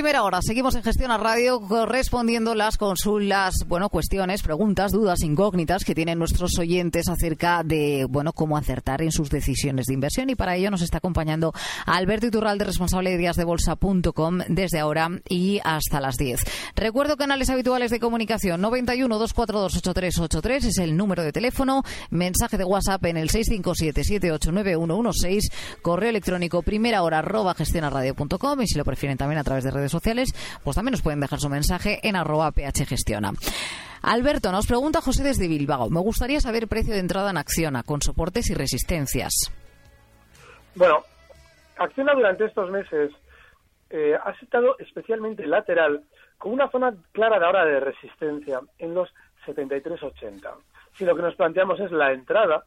Primera 0.00 0.22
hora, 0.22 0.40
seguimos 0.40 0.74
en 0.76 0.82
Gestión 0.82 1.10
a 1.10 1.18
Radio 1.18 1.60
correspondiendo 1.60 2.54
las 2.54 2.78
consultas, 2.78 3.66
bueno, 3.68 3.90
cuestiones, 3.90 4.42
preguntas, 4.42 4.92
dudas, 4.92 5.20
incógnitas 5.20 5.84
que 5.84 5.94
tienen 5.94 6.18
nuestros 6.18 6.58
oyentes 6.58 7.10
acerca 7.10 7.62
de, 7.62 8.06
bueno, 8.08 8.32
cómo 8.32 8.56
acertar 8.56 9.02
en 9.02 9.12
sus 9.12 9.28
decisiones 9.28 9.84
de 9.84 9.92
inversión. 9.92 10.30
Y 10.30 10.36
para 10.36 10.56
ello 10.56 10.70
nos 10.70 10.80
está 10.80 10.96
acompañando 10.96 11.52
Alberto 11.84 12.28
Iturralde, 12.28 12.64
responsable 12.64 13.10
de 13.10 13.18
díasdebolsa.com 13.18 14.38
desde 14.48 14.78
ahora 14.78 15.10
y 15.28 15.60
hasta 15.64 16.00
las 16.00 16.16
10. 16.16 16.44
Recuerdo 16.76 17.18
canales 17.18 17.50
habituales 17.50 17.90
de 17.90 18.00
comunicación. 18.00 18.62
91 18.62 19.18
242 19.18 19.76
8383 19.76 20.64
es 20.64 20.78
el 20.78 20.96
número 20.96 21.22
de 21.22 21.32
teléfono, 21.32 21.82
mensaje 22.08 22.56
de 22.56 22.64
WhatsApp 22.64 23.04
en 23.04 23.18
el 23.18 23.28
657789116, 23.28 25.40
correo 25.82 26.08
electrónico 26.08 26.62
primera 26.62 27.02
hora 27.02 27.18
arroba 27.18 27.52
gestionaradio.com 27.52 28.62
y 28.62 28.66
si 28.66 28.78
lo 28.78 28.84
prefieren 28.86 29.18
también 29.18 29.38
a 29.38 29.44
través 29.44 29.62
de 29.62 29.70
redes 29.70 29.89
sociales, 29.90 30.30
pues 30.64 30.76
también 30.76 30.92
nos 30.92 31.02
pueden 31.02 31.20
dejar 31.20 31.40
su 31.40 31.48
mensaje 31.48 32.00
en 32.02 32.16
arroba 32.16 32.52
phgestiona. 32.52 33.32
Alberto, 34.02 34.50
nos 34.50 34.66
pregunta 34.66 35.00
José 35.00 35.22
desde 35.22 35.48
Bilbao. 35.48 35.90
Me 35.90 36.00
gustaría 36.00 36.40
saber 36.40 36.68
precio 36.68 36.94
de 36.94 37.00
entrada 37.00 37.30
en 37.30 37.36
Acciona, 37.36 37.82
con 37.82 38.00
soportes 38.00 38.48
y 38.50 38.54
resistencias. 38.54 39.32
Bueno, 40.74 41.04
Acciona 41.76 42.14
durante 42.14 42.44
estos 42.44 42.70
meses 42.70 43.12
eh, 43.90 44.16
ha 44.22 44.30
estado 44.30 44.78
especialmente 44.78 45.46
lateral, 45.46 46.04
con 46.38 46.52
una 46.52 46.70
zona 46.70 46.94
clara 47.12 47.38
de 47.38 47.44
ahora 47.44 47.64
de 47.64 47.80
resistencia 47.80 48.60
en 48.78 48.94
los 48.94 49.12
73.80. 49.46 50.48
Si 50.94 51.04
lo 51.04 51.16
que 51.16 51.22
nos 51.22 51.34
planteamos 51.34 51.80
es 51.80 51.90
la 51.90 52.12
entrada, 52.12 52.64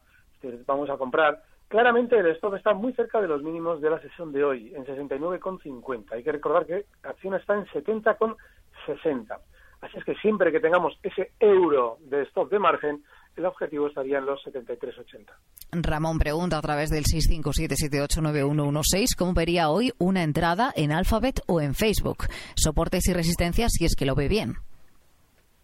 vamos 0.66 0.90
a 0.90 0.96
comprar, 0.96 1.42
Claramente 1.68 2.18
el 2.18 2.26
stock 2.28 2.54
está 2.54 2.74
muy 2.74 2.92
cerca 2.92 3.20
de 3.20 3.28
los 3.28 3.42
mínimos 3.42 3.80
de 3.80 3.90
la 3.90 4.00
sesión 4.00 4.32
de 4.32 4.44
hoy, 4.44 4.72
en 4.74 4.84
69,50. 4.84 6.12
Hay 6.12 6.22
que 6.22 6.32
recordar 6.32 6.66
que 6.66 6.84
acción 7.02 7.34
está 7.34 7.54
en 7.54 7.64
70,60. 7.66 9.38
Así 9.80 9.98
es 9.98 10.04
que 10.04 10.14
siempre 10.16 10.52
que 10.52 10.60
tengamos 10.60 10.98
ese 11.02 11.32
euro 11.40 11.98
de 12.00 12.22
stock 12.22 12.50
de 12.50 12.58
margen, 12.58 13.02
el 13.36 13.46
objetivo 13.46 13.88
estaría 13.88 14.18
en 14.18 14.26
los 14.26 14.40
73,80. 14.44 15.30
Ramón 15.72 16.18
pregunta 16.18 16.58
a 16.58 16.62
través 16.62 16.90
del 16.90 17.02
657789116 17.04 19.16
cómo 19.18 19.34
vería 19.34 19.70
hoy 19.70 19.92
una 19.98 20.22
entrada 20.22 20.72
en 20.76 20.92
Alphabet 20.92 21.40
o 21.46 21.60
en 21.60 21.74
Facebook. 21.74 22.28
Soportes 22.54 23.08
y 23.08 23.12
resistencias 23.12 23.72
si 23.72 23.84
es 23.84 23.96
que 23.96 24.06
lo 24.06 24.14
ve 24.14 24.28
bien. 24.28 24.54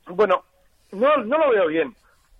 Bueno, 0.09 0.43
no, 0.93 1.17
no 1.19 1.39
lo 1.39 1.51
veo 1.51 1.69
bien. 1.69 1.95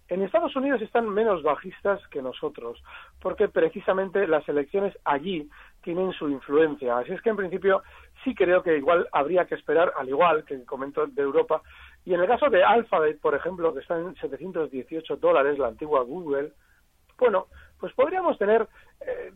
En 0.09 0.23
Estados 0.23 0.57
Unidos 0.57 0.83
están 0.83 1.09
menos 1.09 1.45
bajistas 1.45 2.01
que 2.09 2.21
nosotros, 2.21 2.83
porque 3.21 3.49
precisamente 3.49 4.27
las 4.27 4.49
elecciones 4.49 4.97
allí 5.05 5.49
tienen 5.83 6.13
su 6.13 6.29
influencia. 6.29 6.99
Así 6.99 7.13
es 7.13 7.21
que 7.23 7.31
en 7.31 7.37
principio 7.37 7.83
sí 8.25 8.35
creo 8.35 8.63
que 8.63 8.77
igual 8.77 9.09
habría 9.13 9.47
que 9.47 9.55
esperar, 9.55 9.93
al 9.97 10.09
igual 10.09 10.45
que 10.45 10.65
comento 10.65 11.07
de 11.07 11.23
Europa. 11.23 11.63
Y 12.05 12.15
en 12.15 12.21
el 12.21 12.27
caso 12.27 12.49
de 12.49 12.65
Alphabet, 12.65 13.21
por 13.21 13.35
ejemplo, 13.35 13.73
que 13.75 13.81
está 13.81 13.99
en 13.99 14.15
718 14.17 15.17
dólares, 15.17 15.59
la 15.59 15.69
antigua 15.69 16.03
Google, 16.03 16.53
bueno, 17.19 17.47
pues 17.79 17.93
podríamos 17.95 18.39
tener, 18.39 18.67
eh, 19.01 19.33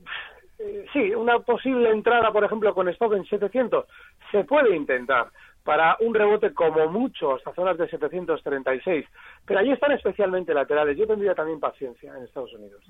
eh, 0.65 0.87
sí, 0.93 1.15
una 1.15 1.39
posible 1.41 1.91
entrada, 1.91 2.33
por 2.33 2.45
ejemplo, 2.45 2.75
con 2.75 2.89
stock 2.89 3.15
en 3.15 3.25
700. 3.25 3.85
Se 4.31 4.45
puede 4.45 4.75
intentar 4.75 5.29
para 5.63 5.97
un 6.01 6.15
rebote 6.15 6.53
como 6.53 6.89
mucho 6.89 7.35
hasta 7.35 7.53
zonas 7.55 7.79
de 7.79 7.89
736. 7.89 9.07
Pero 9.47 9.61
allí 9.61 9.73
están 9.73 9.93
especialmente 9.93 10.53
laterales. 10.53 10.97
Yo 10.97 11.07
tendría 11.07 11.35
también 11.35 11.59
paciencia 11.59 12.15
en 12.17 12.25
Estados 12.25 12.53
Unidos. 12.55 12.83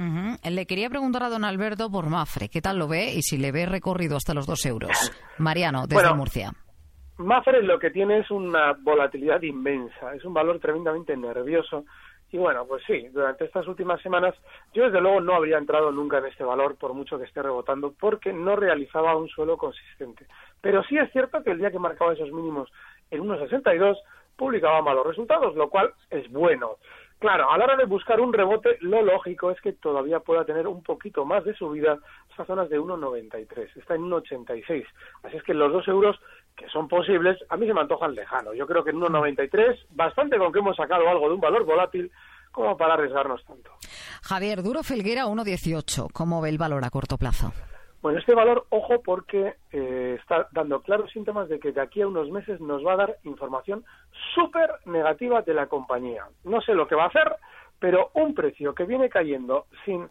Le 0.42 0.66
quería 0.66 0.90
preguntar 0.90 1.22
a 1.22 1.28
don 1.28 1.44
Alberto 1.44 1.90
por 1.90 2.08
Mafre, 2.08 2.48
¿qué 2.48 2.60
tal 2.60 2.78
lo 2.78 2.88
ve 2.88 3.12
y 3.14 3.22
si 3.22 3.38
le 3.38 3.52
ve 3.52 3.66
recorrido 3.66 4.16
hasta 4.16 4.34
los 4.34 4.46
dos 4.46 4.66
euros? 4.66 4.90
Mariano, 5.38 5.86
desde 5.86 6.14
Murcia. 6.14 6.50
Mafre 7.16 7.62
lo 7.62 7.78
que 7.78 7.90
tiene 7.90 8.18
es 8.18 8.30
una 8.32 8.72
volatilidad 8.72 9.40
inmensa, 9.42 10.14
es 10.14 10.24
un 10.24 10.34
valor 10.34 10.58
tremendamente 10.58 11.16
nervioso. 11.16 11.84
Y 12.34 12.36
bueno, 12.36 12.66
pues 12.66 12.82
sí, 12.84 13.06
durante 13.12 13.44
estas 13.44 13.64
últimas 13.68 14.02
semanas 14.02 14.34
yo 14.72 14.86
desde 14.86 15.00
luego 15.00 15.20
no 15.20 15.36
habría 15.36 15.56
entrado 15.56 15.92
nunca 15.92 16.18
en 16.18 16.24
este 16.24 16.42
valor 16.42 16.74
por 16.74 16.92
mucho 16.92 17.16
que 17.16 17.26
esté 17.26 17.40
rebotando 17.40 17.92
porque 17.92 18.32
no 18.32 18.56
realizaba 18.56 19.14
un 19.14 19.28
suelo 19.28 19.56
consistente. 19.56 20.26
Pero 20.60 20.82
sí 20.82 20.98
es 20.98 21.12
cierto 21.12 21.44
que 21.44 21.52
el 21.52 21.58
día 21.58 21.70
que 21.70 21.78
marcaba 21.78 22.12
esos 22.12 22.32
mínimos 22.32 22.72
en 23.12 23.22
1,62 23.22 23.96
publicaba 24.36 24.82
malos 24.82 25.06
resultados, 25.06 25.54
lo 25.54 25.70
cual 25.70 25.92
es 26.10 26.28
bueno. 26.32 26.78
Claro, 27.20 27.52
a 27.52 27.56
la 27.56 27.66
hora 27.66 27.76
de 27.76 27.84
buscar 27.84 28.20
un 28.20 28.32
rebote, 28.32 28.78
lo 28.80 29.00
lógico 29.02 29.52
es 29.52 29.60
que 29.60 29.72
todavía 29.72 30.18
pueda 30.18 30.44
tener 30.44 30.66
un 30.66 30.82
poquito 30.82 31.24
más 31.24 31.44
de 31.44 31.54
subida 31.54 31.98
hasta 32.30 32.46
zonas 32.46 32.68
de 32.68 32.80
1,93. 32.80 33.76
Está 33.76 33.94
en 33.94 34.10
1,86. 34.10 34.84
Así 35.22 35.36
es 35.36 35.42
que 35.44 35.54
los 35.54 35.72
dos 35.72 35.86
euros 35.86 36.20
que 36.56 36.68
son 36.68 36.88
posibles, 36.88 37.38
a 37.48 37.56
mí 37.56 37.66
se 37.66 37.74
me 37.74 37.80
antojan 37.80 38.14
lejanos. 38.14 38.54
Yo 38.56 38.66
creo 38.66 38.84
que 38.84 38.90
en 38.90 39.00
1,93, 39.00 39.86
bastante 39.90 40.38
con 40.38 40.52
que 40.52 40.60
hemos 40.60 40.76
sacado 40.76 41.08
algo 41.08 41.28
de 41.28 41.34
un 41.34 41.40
valor 41.40 41.64
volátil 41.64 42.10
como 42.52 42.76
para 42.76 42.94
arriesgarnos 42.94 43.44
tanto. 43.44 43.70
Javier, 44.22 44.62
Duro 44.62 44.82
Felguera 44.82 45.26
1,18. 45.26 46.12
¿Cómo 46.12 46.40
ve 46.40 46.50
el 46.50 46.58
valor 46.58 46.84
a 46.84 46.90
corto 46.90 47.18
plazo? 47.18 47.52
Bueno, 48.00 48.18
este 48.18 48.34
valor, 48.34 48.66
ojo, 48.68 49.00
porque 49.02 49.54
eh, 49.72 50.18
está 50.20 50.46
dando 50.52 50.82
claros 50.82 51.10
síntomas 51.10 51.48
de 51.48 51.58
que 51.58 51.72
de 51.72 51.80
aquí 51.80 52.02
a 52.02 52.06
unos 52.06 52.30
meses 52.30 52.60
nos 52.60 52.84
va 52.84 52.92
a 52.92 52.96
dar 52.96 53.16
información 53.24 53.84
súper 54.34 54.70
negativa 54.84 55.40
de 55.40 55.54
la 55.54 55.66
compañía. 55.66 56.24
No 56.44 56.60
sé 56.60 56.74
lo 56.74 56.86
que 56.86 56.94
va 56.94 57.04
a 57.04 57.08
hacer, 57.08 57.34
pero 57.78 58.10
un 58.12 58.34
precio 58.34 58.74
que 58.74 58.84
viene 58.84 59.08
cayendo 59.08 59.66
sin 59.84 60.08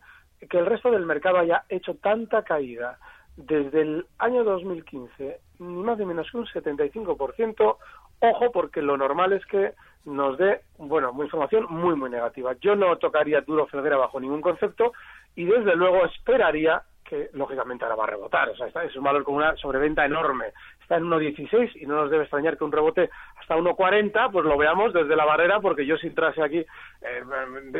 que 0.49 0.57
el 0.57 0.65
resto 0.65 0.91
del 0.91 1.05
mercado 1.05 1.37
haya 1.37 1.65
hecho 1.69 1.93
tanta 1.95 2.43
caída 2.43 2.97
desde 3.37 3.81
el 3.81 4.05
año 4.19 4.43
2015, 4.43 5.39
ni 5.59 5.83
más 5.83 5.97
ni 5.97 6.05
menos 6.05 6.29
que 6.29 6.37
un 6.37 6.45
75%, 6.45 7.77
ojo, 8.19 8.51
porque 8.51 8.81
lo 8.81 8.97
normal 8.97 9.33
es 9.33 9.45
que 9.45 9.73
nos 10.05 10.37
dé, 10.37 10.61
bueno, 10.77 11.13
información 11.23 11.65
muy, 11.69 11.95
muy 11.95 12.09
negativa. 12.09 12.53
Yo 12.61 12.75
no 12.75 12.97
tocaría 12.97 13.41
duro 13.41 13.67
Felguera 13.67 13.97
bajo 13.97 14.19
ningún 14.19 14.41
concepto 14.41 14.93
y 15.35 15.45
desde 15.45 15.75
luego 15.75 16.05
esperaría 16.05 16.83
que 17.13 17.29
lógicamente 17.33 17.85
ahora 17.85 17.95
va 17.95 18.03
a 18.05 18.07
rebotar. 18.07 18.49
O 18.49 18.55
sea, 18.55 18.67
es 18.83 18.95
un 18.95 19.03
valor 19.03 19.23
con 19.23 19.35
una 19.35 19.55
sobreventa 19.57 20.03
enorme. 20.03 20.45
Está 20.81 20.97
en 20.97 21.03
1.16 21.03 21.71
y 21.75 21.85
no 21.85 21.95
nos 21.95 22.09
debe 22.09 22.23
extrañar 22.23 22.57
que 22.57 22.63
un 22.63 22.71
rebote 22.71 23.09
hasta 23.39 23.55
1.40, 23.55 24.31
pues 24.31 24.45
lo 24.45 24.57
veamos 24.57 24.93
desde 24.93 25.15
la 25.15 25.25
barrera, 25.25 25.59
porque 25.59 25.85
yo 25.85 25.95
si 25.97 26.07
entrase 26.07 26.41
aquí 26.41 26.57
eh, 26.57 27.23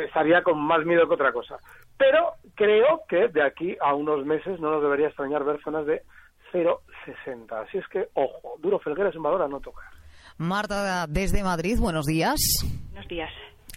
estaría 0.06 0.42
con 0.42 0.60
más 0.60 0.84
miedo 0.86 1.08
que 1.08 1.14
otra 1.14 1.32
cosa. 1.32 1.56
Pero 1.98 2.34
creo 2.54 3.02
que 3.08 3.26
de 3.28 3.42
aquí 3.42 3.76
a 3.80 3.94
unos 3.94 4.24
meses 4.24 4.60
no 4.60 4.70
nos 4.70 4.82
debería 4.82 5.08
extrañar 5.08 5.42
ver 5.42 5.60
zonas 5.62 5.84
de 5.84 6.02
0.60. 6.52 7.66
Así 7.66 7.78
es 7.78 7.88
que, 7.88 8.08
ojo, 8.14 8.54
Duro 8.60 8.78
Felguera 8.78 9.08
es 9.08 9.16
un 9.16 9.24
valor 9.24 9.42
a 9.42 9.48
no 9.48 9.58
tocar. 9.58 9.90
Marta, 10.38 11.06
desde 11.08 11.42
Madrid, 11.42 11.78
buenos 11.80 12.06
días. 12.06 12.38
Buenos 12.92 13.08
días. 13.08 13.30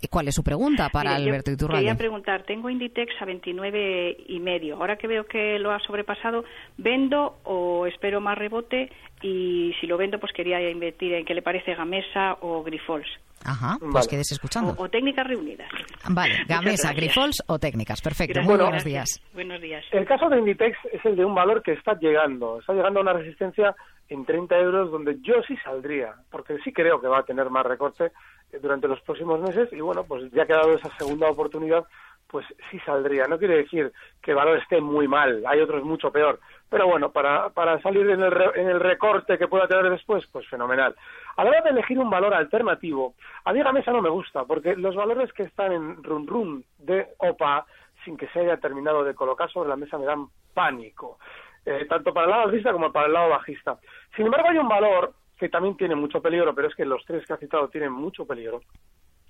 ¿Cuál 0.10 0.27
es 0.27 0.36
su 0.36 0.43
pregunta 0.43 0.89
para 0.89 1.15
Alberto 1.15 1.51
Iturralde? 1.51 1.81
Quería 1.81 1.97
preguntar, 1.97 2.43
tengo 2.43 2.69
Inditex 2.69 3.13
a 3.21 3.25
29 3.25 4.17
y 4.27 4.39
medio. 4.39 4.75
Ahora 4.75 4.97
que 4.97 5.07
veo 5.07 5.25
que 5.25 5.60
lo 5.60 5.71
ha 5.71 5.79
sobrepasado, 5.79 6.43
¿vendo 6.77 7.38
o 7.43 7.88
espero 7.88 8.21
más 8.21 8.38
rebote? 8.38 8.91
Y 9.21 9.73
si 9.80 9.88
lo 9.88 9.97
vendo, 9.97 10.19
pues 10.19 10.32
quería 10.34 10.62
invertir 10.69 11.13
en 11.13 11.25
qué 11.25 11.34
le 11.34 11.41
parece 11.41 11.73
Gamesa 11.75 12.38
o 12.41 12.63
Grifols. 12.63 13.08
Ajá, 13.43 13.77
pues 13.91 14.08
quedes 14.08 14.32
escuchando. 14.32 14.75
O, 14.77 14.89
técnicas 14.89 15.25
reunidas. 15.25 15.69
Vale, 16.10 16.43
Gamesa, 16.47 16.91
Grifols 16.93 17.43
o 17.47 17.60
técnicas. 17.60 18.01
Perfecto, 18.01 18.41
muy 18.41 18.58
buenos 18.58 18.84
días. 18.84 19.21
Buenos 19.34 19.62
días. 19.62 19.86
El 19.91 20.06
caso 20.06 20.27
de 20.30 20.39
Inditex 20.39 20.77
es 20.91 21.06
el 21.06 21.15
de 21.15 21.23
un 21.23 21.34
valor 21.34 21.62
que 21.62 21.73
está 21.73 21.97
llegando. 21.99 22.60
Está 22.60 22.73
llegando 22.73 22.99
a 22.99 23.03
una 23.03 23.13
resistencia 23.13 23.75
en 24.10 24.25
30 24.25 24.58
euros 24.58 24.91
donde 24.91 25.17
yo 25.21 25.36
sí 25.47 25.56
saldría, 25.63 26.15
porque 26.32 26.58
sí 26.63 26.71
creo 26.71 26.99
que 26.99 27.08
va 27.08 27.19
a 27.19 27.25
tener 27.25 27.49
más 27.49 27.65
recorte 27.65 28.12
durante 28.62 28.88
los 28.88 29.01
próximos 29.01 29.41
meses 29.41 29.69
y 29.71 29.82
bueno, 29.82 30.06
pues 30.06 30.32
ya 30.32 30.45
que 30.45 30.53
ha 30.53 30.58
dado 30.58 30.73
esa 30.73 30.89
segunda 30.97 31.30
oportunidad, 31.30 31.86
pues 32.29 32.45
sí 32.69 32.79
saldría. 32.79 33.25
No 33.25 33.37
quiere 33.37 33.57
decir 33.57 33.91
que 34.21 34.31
el 34.31 34.37
valor 34.37 34.57
esté 34.57 34.81
muy 34.81 35.07
mal, 35.07 35.43
hay 35.47 35.59
otros 35.61 35.83
mucho 35.83 36.11
peor. 36.11 36.39
Pero 36.69 36.87
bueno, 36.87 37.11
para, 37.11 37.49
para 37.49 37.81
salir 37.81 38.09
en 38.09 38.21
el, 38.21 38.33
en 38.55 38.69
el 38.69 38.79
recorte 38.79 39.37
que 39.37 39.47
pueda 39.47 39.67
tener 39.67 39.89
después, 39.89 40.25
pues 40.31 40.47
fenomenal. 40.47 40.95
A 41.37 41.43
la 41.43 41.49
hora 41.49 41.61
de 41.61 41.69
elegir 41.69 41.97
un 41.97 42.09
valor 42.09 42.33
alternativo, 42.33 43.15
a 43.45 43.53
mí 43.53 43.63
la 43.63 43.71
mesa 43.71 43.91
no 43.91 44.01
me 44.01 44.09
gusta, 44.09 44.43
porque 44.43 44.75
los 44.75 44.95
valores 44.95 45.31
que 45.33 45.43
están 45.43 45.71
en 45.71 46.03
run 46.03 46.27
run 46.27 46.65
de 46.79 47.07
OPA, 47.19 47.65
sin 48.03 48.17
que 48.17 48.27
se 48.29 48.41
haya 48.41 48.57
terminado 48.57 49.03
de 49.03 49.15
colocar 49.15 49.49
sobre 49.49 49.69
la 49.69 49.75
mesa, 49.77 49.97
me 49.97 50.05
dan 50.05 50.27
pánico. 50.53 51.19
Eh, 51.65 51.85
tanto 51.85 52.13
para 52.13 52.25
el 52.25 52.31
lado 52.31 52.43
alcista 52.43 52.71
como 52.71 52.91
para 52.91 53.07
el 53.07 53.13
lado 53.13 53.29
bajista. 53.29 53.77
Sin 54.15 54.25
embargo, 54.25 54.49
hay 54.49 54.57
un 54.57 54.69
valor 54.69 55.13
que 55.37 55.49
también 55.49 55.77
tiene 55.77 55.95
mucho 55.95 56.21
peligro, 56.21 56.55
pero 56.55 56.67
es 56.67 56.75
que 56.75 56.85
los 56.85 57.03
tres 57.05 57.25
que 57.25 57.33
ha 57.33 57.37
citado 57.37 57.67
tienen 57.69 57.91
mucho 57.91 58.25
peligro, 58.25 58.61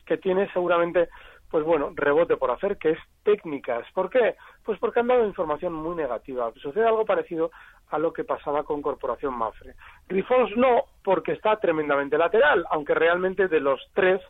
que 0.06 0.18
tiene 0.18 0.48
seguramente, 0.54 1.10
pues 1.50 1.64
bueno, 1.64 1.92
rebote 1.96 2.38
por 2.38 2.52
hacer, 2.52 2.78
que 2.78 2.92
es 2.92 3.00
técnicas. 3.24 3.86
¿Por 3.94 4.10
qué? 4.10 4.36
Pues 4.64 4.78
porque 4.80 5.00
han 5.00 5.08
dado 5.08 5.26
información 5.26 5.74
muy 5.74 5.96
negativa. 5.96 6.52
Sucede 6.56 6.88
algo 6.88 7.06
parecido 7.06 7.52
a 7.90 7.98
lo 7.98 8.12
que 8.12 8.24
pasaba 8.24 8.64
con 8.64 8.82
Corporación 8.82 9.34
Mafre. 9.34 9.76
Grifols 10.08 10.56
no, 10.58 10.84
porque 11.04 11.32
está 11.32 11.58
tremendamente 11.58 12.18
lateral, 12.18 12.66
aunque 12.70 12.94
realmente 12.94 13.48
de 13.48 13.62
los 13.62 13.80
tres 13.94 14.22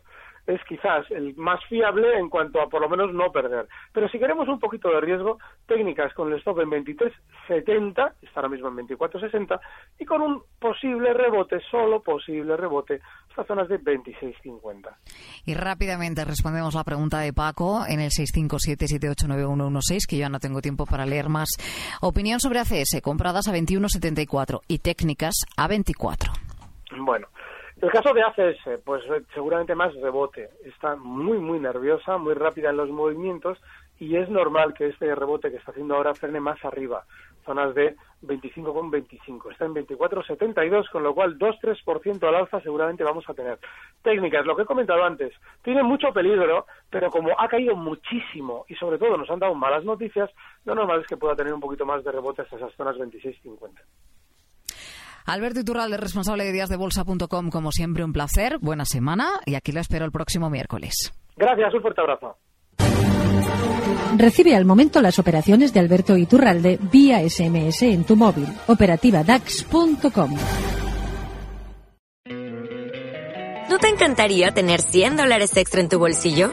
es 0.48 0.60
quizás 0.64 1.08
el 1.10 1.36
más 1.36 1.62
fiable 1.66 2.18
en 2.18 2.30
cuanto 2.30 2.60
a 2.60 2.68
por 2.68 2.80
lo 2.80 2.88
menos 2.88 3.12
no 3.12 3.30
perder. 3.30 3.68
Pero 3.92 4.08
si 4.08 4.18
queremos 4.18 4.48
un 4.48 4.58
poquito 4.58 4.88
de 4.88 5.00
riesgo, 5.00 5.38
técnicas 5.66 6.14
con 6.14 6.32
el 6.32 6.38
stop 6.38 6.60
en 6.60 6.70
23.70, 6.70 8.14
está 8.22 8.40
ahora 8.40 8.48
mismo 8.48 8.68
en 8.68 8.76
24.60, 8.88 9.60
y 9.98 10.06
con 10.06 10.22
un 10.22 10.42
posible 10.58 11.12
rebote, 11.12 11.60
solo 11.70 12.02
posible 12.02 12.56
rebote, 12.56 13.00
hasta 13.28 13.44
zonas 13.44 13.68
de 13.68 13.78
26.50. 13.78 14.96
Y 15.44 15.52
rápidamente 15.54 16.24
respondemos 16.24 16.74
la 16.74 16.84
pregunta 16.84 17.20
de 17.20 17.34
Paco 17.34 17.84
en 17.86 18.00
el 18.00 18.10
657-789116, 18.10 20.06
que 20.08 20.16
yo 20.16 20.20
ya 20.20 20.30
no 20.30 20.40
tengo 20.40 20.62
tiempo 20.62 20.86
para 20.86 21.04
leer 21.04 21.28
más. 21.28 21.50
Opinión 22.00 22.40
sobre 22.40 22.60
ACS, 22.60 23.02
compradas 23.02 23.48
a 23.48 23.52
21.74 23.52 24.60
y 24.66 24.78
técnicas 24.78 25.34
a 25.58 25.68
24. 25.68 26.32
Bueno, 27.00 27.28
el 27.80 27.90
caso 27.90 28.12
de 28.12 28.22
ACS, 28.22 28.80
pues 28.84 29.04
eh, 29.04 29.22
seguramente 29.32 29.74
más 29.74 29.94
rebote. 29.94 30.50
Está 30.64 30.96
muy, 30.96 31.38
muy 31.38 31.60
nerviosa, 31.60 32.18
muy 32.18 32.34
rápida 32.34 32.70
en 32.70 32.76
los 32.76 32.90
movimientos 32.90 33.58
y 34.00 34.16
es 34.16 34.28
normal 34.28 34.74
que 34.74 34.88
este 34.88 35.14
rebote 35.14 35.50
que 35.50 35.58
está 35.58 35.70
haciendo 35.70 35.94
ahora 35.94 36.14
frene 36.14 36.40
más 36.40 36.64
arriba, 36.64 37.04
zonas 37.44 37.74
de 37.74 37.96
25,25. 38.22 39.52
Está 39.52 39.66
en 39.66 39.74
24,72, 39.74 40.90
con 40.90 41.02
lo 41.02 41.14
cual 41.14 41.38
2-3% 41.38 42.26
al 42.26 42.34
alza 42.34 42.60
seguramente 42.60 43.04
vamos 43.04 43.28
a 43.28 43.34
tener. 43.34 43.58
Técnicas, 44.02 44.44
lo 44.44 44.56
que 44.56 44.62
he 44.62 44.66
comentado 44.66 45.04
antes, 45.04 45.32
tiene 45.62 45.82
mucho 45.82 46.12
peligro, 46.12 46.66
pero 46.90 47.10
como 47.10 47.38
ha 47.38 47.48
caído 47.48 47.76
muchísimo 47.76 48.64
y 48.68 48.74
sobre 48.74 48.98
todo 48.98 49.16
nos 49.16 49.30
han 49.30 49.38
dado 49.38 49.54
malas 49.54 49.84
noticias, 49.84 50.30
lo 50.64 50.74
normal 50.74 51.00
es 51.00 51.06
que 51.06 51.16
pueda 51.16 51.36
tener 51.36 51.52
un 51.52 51.60
poquito 51.60 51.86
más 51.86 52.02
de 52.02 52.12
rebote 52.12 52.42
hasta 52.42 52.56
esas 52.56 52.74
zonas 52.74 52.96
26,50. 52.96 53.70
Alberto 55.28 55.60
Iturralde, 55.60 55.98
responsable 55.98 56.44
de 56.44 56.52
díasdebolsa.com, 56.52 57.50
como 57.50 57.70
siempre 57.70 58.02
un 58.02 58.14
placer, 58.14 58.58
buena 58.60 58.86
semana 58.86 59.28
y 59.44 59.56
aquí 59.56 59.72
lo 59.72 59.80
espero 59.80 60.06
el 60.06 60.10
próximo 60.10 60.48
miércoles. 60.48 61.12
Gracias, 61.36 61.74
un 61.74 61.82
fuerte 61.82 62.00
abrazo. 62.00 62.36
Recibe 64.16 64.56
al 64.56 64.64
momento 64.64 65.02
las 65.02 65.18
operaciones 65.18 65.74
de 65.74 65.80
Alberto 65.80 66.16
Iturralde 66.16 66.78
vía 66.90 67.20
SMS 67.28 67.82
en 67.82 68.04
tu 68.04 68.16
móvil. 68.16 68.46
Operativa 68.68 69.22
DAX.com. 69.22 70.34
¿No 73.68 73.78
te 73.78 73.88
encantaría 73.88 74.52
tener 74.52 74.80
100 74.80 75.18
dólares 75.18 75.54
extra 75.58 75.82
en 75.82 75.90
tu 75.90 75.98
bolsillo? 75.98 76.52